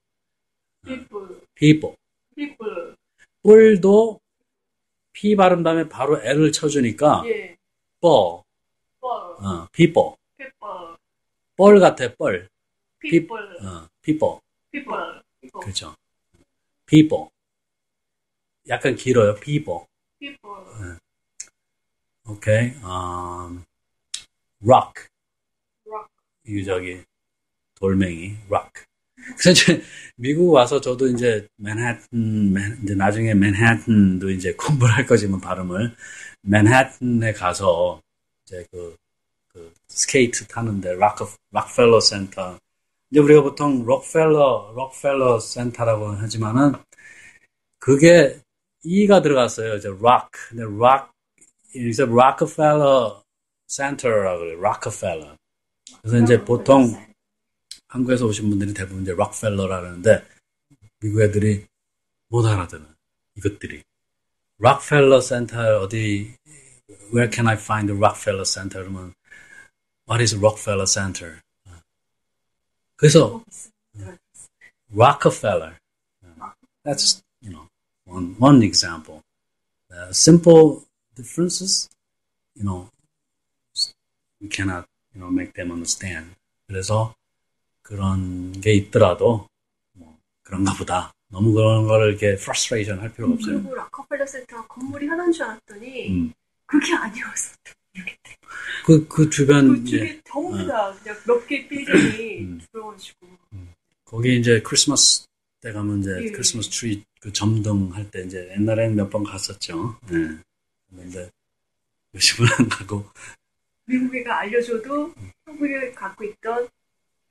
people, 0.85 1.39
people. 1.55 1.95
people, 2.35 2.95
뿔도 3.43 4.19
P 5.13 5.37
발음 5.37 5.63
다음에 5.63 5.87
바로 5.87 6.21
L을 6.21 6.51
쳐주니까 6.51 7.23
예, 7.27 7.55
뻘, 8.01 8.43
people, 8.99 9.35
어, 9.39 9.67
people. 9.71 10.15
people, 10.37 10.97
뻘 11.55 11.79
같아, 11.79 12.13
뻘. 12.15 12.49
People, 13.09 13.43
어, 13.65 13.87
people. 14.01 14.39
people, 14.71 15.21
people, 15.41 15.61
그렇죠. 15.61 15.95
people. 16.85 17.29
약간 18.69 18.95
길어요, 18.95 19.35
people. 19.35 19.85
people, 20.19 20.97
오케이. 22.25 22.69
음, 22.83 23.63
rock. 24.63 25.07
rock, 25.85 26.09
이 26.47 26.63
저기 26.63 27.03
돌멩이 27.75 28.37
rock. 28.47 28.71
그래서 29.37 29.51
이제 29.51 29.81
미국 30.15 30.51
와서 30.51 30.79
저도 30.81 31.07
이제 31.07 31.47
맨하튼 31.57 32.51
맨- 32.53 32.79
이제 32.83 32.95
나중에 32.95 33.33
맨하튼도 33.33 34.29
이제 34.31 34.53
공부를 34.53 34.93
할 34.95 35.05
거지만 35.05 35.39
발음을 35.41 35.95
맨하튼에 36.41 37.31
가서 37.33 38.01
이제 38.45 38.65
그, 38.71 38.95
그 39.49 39.73
스케이트 39.87 40.45
타는데 40.47 40.95
락 40.95 41.17
락펠러 41.51 41.99
센터 42.01 42.57
이제 43.13 43.19
우리가 43.19 43.43
보통 43.43 43.85
록펠러 43.85 44.73
록펠러 44.75 45.39
센터라고 45.39 46.07
하지만은 46.13 46.73
그게 47.77 48.39
e가 48.83 49.21
들어갔어요. 49.21 49.75
이제 49.75 49.87
rock 49.87 50.31
근데 50.49 50.63
rock 50.63 51.11
이제 51.75 52.07
락펠러 52.07 53.21
센터라고 53.67 54.39
그래요. 54.39 54.59
락펠러 54.59 55.37
그래서 56.01 56.23
이제 56.23 56.43
보통 56.43 56.91
한국에서 57.87 58.25
오신 58.25 58.49
분들이 58.49 58.73
대부분 58.73 59.03
이제 59.03 59.11
그러는데 59.77 60.25
미국 60.99 61.21
애들이 61.21 61.67
못 62.29 62.43
알아듣는 62.47 62.87
이것들이 63.35 63.83
락펠러 64.57 65.21
센터 65.21 65.81
어디 65.81 66.33
Where 67.13 67.29
can 67.31 67.47
I 67.47 67.57
find 67.57 67.87
the 67.87 67.95
Rockefeller 67.95 68.43
Center? 68.43 68.81
그러면 68.81 69.13
What 70.09 70.19
is 70.19 70.35
Rockefeller 70.35 70.87
Center? 70.87 71.43
그래서 73.03 73.43
Rockefeller 74.95 75.75
That's 76.85 77.21
you 77.41 77.51
know 77.51 77.67
one 78.05 78.35
one 78.39 78.63
example. 78.63 79.19
Uh, 79.91 80.13
simple 80.13 80.85
differences, 81.13 81.89
you 82.55 82.63
know, 82.63 82.87
we 84.39 84.47
cannot, 84.47 84.85
you 85.13 85.19
know, 85.19 85.29
make 85.29 85.51
them 85.53 85.71
understand. 85.71 86.33
그래서 86.65 87.13
그런 87.81 88.53
게 88.61 88.71
있더라도 88.73 89.47
뭐 89.93 90.17
그런가 90.43 90.73
보다. 90.73 91.11
너무 91.27 91.51
그런 91.51 91.85
거를 91.85 92.11
이렇게 92.11 92.33
frustration 92.33 93.01
할 93.01 93.11
필요가 93.13 93.33
없어요. 93.33 93.61
그리고 93.61 93.75
락커펠러 93.75 94.25
센터가 94.25 94.65
건물이 94.67 95.07
하나인 95.07 95.31
줄 95.33 95.43
알았더니 95.43 96.09
음. 96.09 96.33
그게 96.65 96.95
아니었어. 96.95 97.57
그, 98.85 99.07
그 99.07 99.29
주변, 99.29 99.83
그 99.83 99.85
주변 99.85 100.21
전부 100.25 100.65
다 100.67 100.93
그냥 101.01 101.17
몇 101.27 101.47
개 101.47 101.67
빌딩이 101.67 102.39
음. 102.41 102.61
들어가지고 102.71 103.27
거기 104.05 104.37
이제 104.37 104.61
크리스마스 104.61 105.25
때 105.61 105.71
가면 105.71 106.01
이제 106.01 106.11
예. 106.21 106.31
크리스마스 106.31 106.69
트리 106.69 107.03
그 107.21 107.31
점등 107.31 107.93
할 107.93 108.09
때 108.11 108.23
이제 108.23 108.49
옛날에는 108.57 108.95
몇 108.95 109.09
번 109.09 109.23
갔었죠. 109.23 109.97
예. 110.11 110.37
근데 110.95 111.29
요즘은 112.13 112.49
안 112.59 112.67
가고, 112.69 113.05
미국에가 113.85 114.39
알려줘도 114.41 115.13
한국에 115.45 115.91
갖고 115.93 116.23
있던 116.25 116.67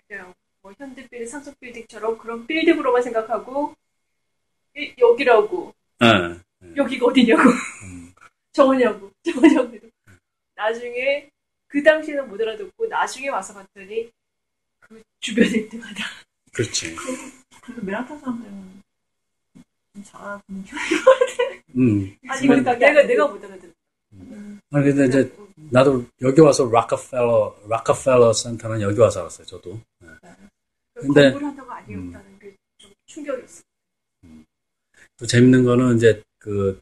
그냥 0.09 0.35
뭐 0.63 0.73
현대 0.79 1.07
빌딩, 1.09 1.29
삼성 1.29 1.55
빌딩처럼 1.61 2.19
그런 2.19 2.47
빌딩으로만 2.47 3.03
생각하고 3.03 3.75
이- 4.77 4.93
여기라고 4.99 5.75
예. 6.03 6.75
여기가 6.77 7.07
어디냐고 7.07 7.43
음. 7.85 8.13
저거냐고 8.53 9.11
저거냐고 9.23 9.79
나중에 10.55 11.29
그 11.67 11.83
당시에는 11.83 12.29
못 12.29 12.41
알아듣고 12.41 12.87
나중에 12.87 13.29
와서 13.29 13.55
봤더니 13.55 14.11
그 14.81 15.03
주변에 15.21 15.49
1등하다 15.49 15.97
그렇지. 16.53 16.95
메라타 17.83 18.17
사람들은 18.19 18.83
좀 19.95 20.05
잘하는 20.05 20.43
음. 21.77 22.17
아니 22.29 22.47
그러니까 22.47 22.75
내가 22.75 23.03
내가 23.03 23.27
못 23.29 23.43
알아듣 23.45 23.73
아니, 24.71 24.85
근데 24.85 25.07
이제 25.07 25.33
나도 25.71 26.05
여기 26.21 26.41
와서 26.41 26.69
락커펠러, 26.71 27.63
락커펠러 27.69 28.33
센터는 28.33 28.81
여기 28.83 28.99
와서 29.01 29.21
알았어요, 29.21 29.47
저도. 29.47 29.81
예. 30.03 30.07
근데- 30.95 31.31
건물 31.33 31.45
하나가 31.45 31.77
아니었다는 31.77 32.39
게좀 32.39 32.57
충격이었어 33.07 33.63
또 35.17 35.27
재밌는 35.27 35.65
거는 35.65 35.97
이제 35.97 36.23
그, 36.39 36.81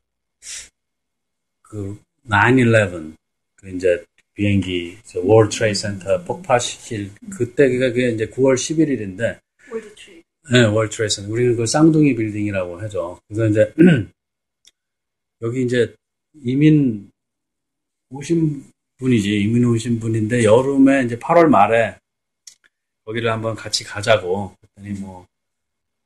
그, 1.62 2.00
9-11, 2.28 3.14
그 3.60 3.70
이제 3.70 4.04
비행기, 4.34 4.98
World 5.22 5.56
Trade 5.56 5.74
Center 5.74 6.24
폭파시킬, 6.24 7.10
그때가 7.30 7.88
그게 7.90 8.10
이제 8.10 8.26
9월 8.26 8.54
11일인데, 8.54 9.38
World 9.70 9.94
Tra- 9.94 10.22
네, 10.50 10.88
Trade 10.88 11.10
Center. 11.10 11.30
우리는 11.30 11.56
그 11.56 11.66
쌍둥이 11.66 12.14
빌딩이라고 12.14 12.80
하죠. 12.80 13.20
그래서 13.28 13.46
이제, 13.48 13.74
여기 15.42 15.62
이제 15.64 15.94
이민 16.42 17.10
오신 18.08 18.64
분이지, 18.98 19.40
이민 19.42 19.64
오신 19.66 20.00
분인데, 20.00 20.44
여름에 20.44 21.04
이제 21.04 21.18
8월 21.18 21.46
말에 21.48 21.96
거기를 23.04 23.30
한번 23.30 23.54
같이 23.54 23.84
가자고. 23.84 24.56
그랬더니 24.60 25.00
뭐, 25.00 25.26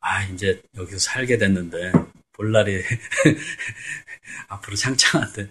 아, 0.00 0.24
이제 0.24 0.60
여기서 0.76 0.98
살게 0.98 1.38
됐는데, 1.38 1.92
볼 2.32 2.50
날이 2.50 2.82
앞으로 4.48 4.76
창창한데, 4.76 5.48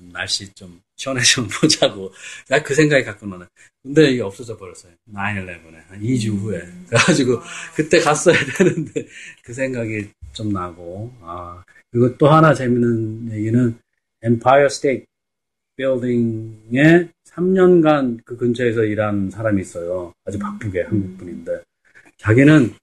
좀 0.00 0.10
날씨 0.12 0.52
좀 0.54 0.80
시원해지면 0.96 1.48
보자고. 1.60 2.12
나 2.48 2.62
그 2.62 2.74
생각이 2.74 3.04
가끔 3.04 3.30
나네. 3.30 3.44
근데 3.82 4.10
이게 4.12 4.22
없어져 4.22 4.56
버렸어요. 4.56 4.92
9-11에. 5.12 5.88
한 5.88 6.00
2주 6.00 6.36
후에. 6.38 6.60
그래가지고, 6.88 7.40
그때 7.74 8.00
갔어야 8.00 8.36
되는데, 8.58 9.06
그 9.44 9.52
생각이 9.52 10.08
좀 10.32 10.52
나고, 10.52 11.12
아, 11.22 11.62
그리고 11.90 12.16
또 12.16 12.28
하나 12.28 12.54
재밌는 12.54 13.32
얘기는, 13.32 13.78
엠파이어 14.22 14.68
스테이트 14.68 15.04
빌딩에 15.76 17.08
3년간 17.24 18.20
그 18.24 18.36
근처에서 18.36 18.84
일한 18.84 19.30
사람이 19.30 19.62
있어요. 19.62 20.12
아주 20.24 20.38
바쁘게 20.38 20.82
한국 20.82 21.16
분인데. 21.18 21.62
자기는 22.18 22.74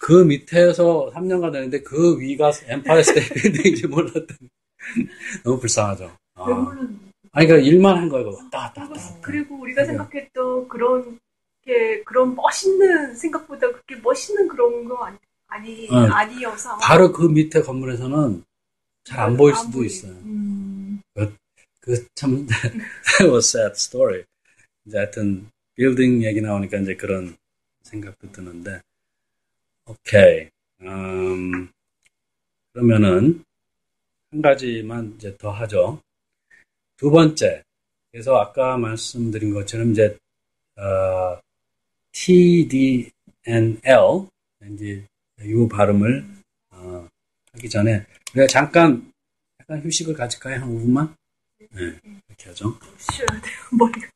그 0.00 0.24
밑에서 0.24 1.10
3년간 1.14 1.52
다녔는데 1.52 1.82
그 1.82 2.18
위가 2.18 2.50
엠파이어 2.66 3.02
스테이트 3.02 3.34
빌딩인지 3.34 3.86
몰랐더니 3.88 4.48
너무 5.44 5.60
불쌍하죠. 5.60 6.10
아. 6.44 6.72
아니, 7.34 7.46
그러니까 7.46 7.56
일만 7.68 7.96
한 7.96 8.08
거예요. 8.08 8.28
왔다 8.28 8.72
갔다 8.72 8.82
그리고, 8.88 8.92
왔다. 9.00 9.18
그리고 9.22 9.54
우리가 9.60 9.82
네. 9.82 9.86
생각했던 9.88 10.68
그런 10.68 11.18
게 11.64 12.02
그런 12.02 12.34
멋있는 12.34 13.14
생각보다 13.14 13.68
그렇게 13.68 13.96
멋있는 13.96 14.48
그런 14.48 14.84
거 14.84 15.04
아니, 15.04 15.16
아니 15.46 15.88
어. 15.90 15.96
아니어서 16.12 16.76
바로 16.78 17.12
그 17.12 17.22
밑에 17.28 17.62
건물에서는 17.62 18.44
잘 19.04 19.20
안 19.20 19.36
보일 19.36 19.54
수도 19.54 19.70
보이고. 19.72 19.84
있어요. 19.84 20.12
음, 20.12 21.00
그 21.80 22.06
참, 22.14 22.46
that 22.46 23.30
was 23.32 23.48
sad 23.56 23.72
story. 23.74 24.24
이제 24.86 24.98
하여튼, 24.98 25.48
빌딩 25.74 26.22
얘기 26.22 26.40
나오니까 26.40 26.78
이제 26.78 26.94
그런 26.94 27.36
생각도 27.82 28.30
드는데, 28.30 28.80
오케이. 29.86 30.48
음, 30.82 31.68
그러면은, 32.72 33.42
한 34.30 34.42
가지만 34.42 35.14
이제 35.18 35.36
더 35.36 35.50
하죠. 35.50 36.00
두 37.02 37.10
번째, 37.10 37.64
그래서 38.12 38.36
아까 38.36 38.78
말씀드린 38.78 39.52
것처럼 39.52 39.90
이제 39.90 40.16
어, 40.76 41.40
TDNL 42.12 43.10
이제 44.70 45.04
이 45.40 45.68
발음을 45.68 46.24
어, 46.70 47.08
하기 47.54 47.68
전에 47.68 48.06
우리가 48.32 48.46
잠깐 48.46 49.12
약간 49.58 49.82
휴식을 49.82 50.14
가질까요? 50.14 50.60
한 50.60 50.68
5분만? 50.68 51.16
네, 51.72 51.98
이렇게 52.28 52.50
하죠. 52.50 52.78
쉬어야 52.96 53.26
돼요, 53.26 53.56
머리가. 53.72 54.12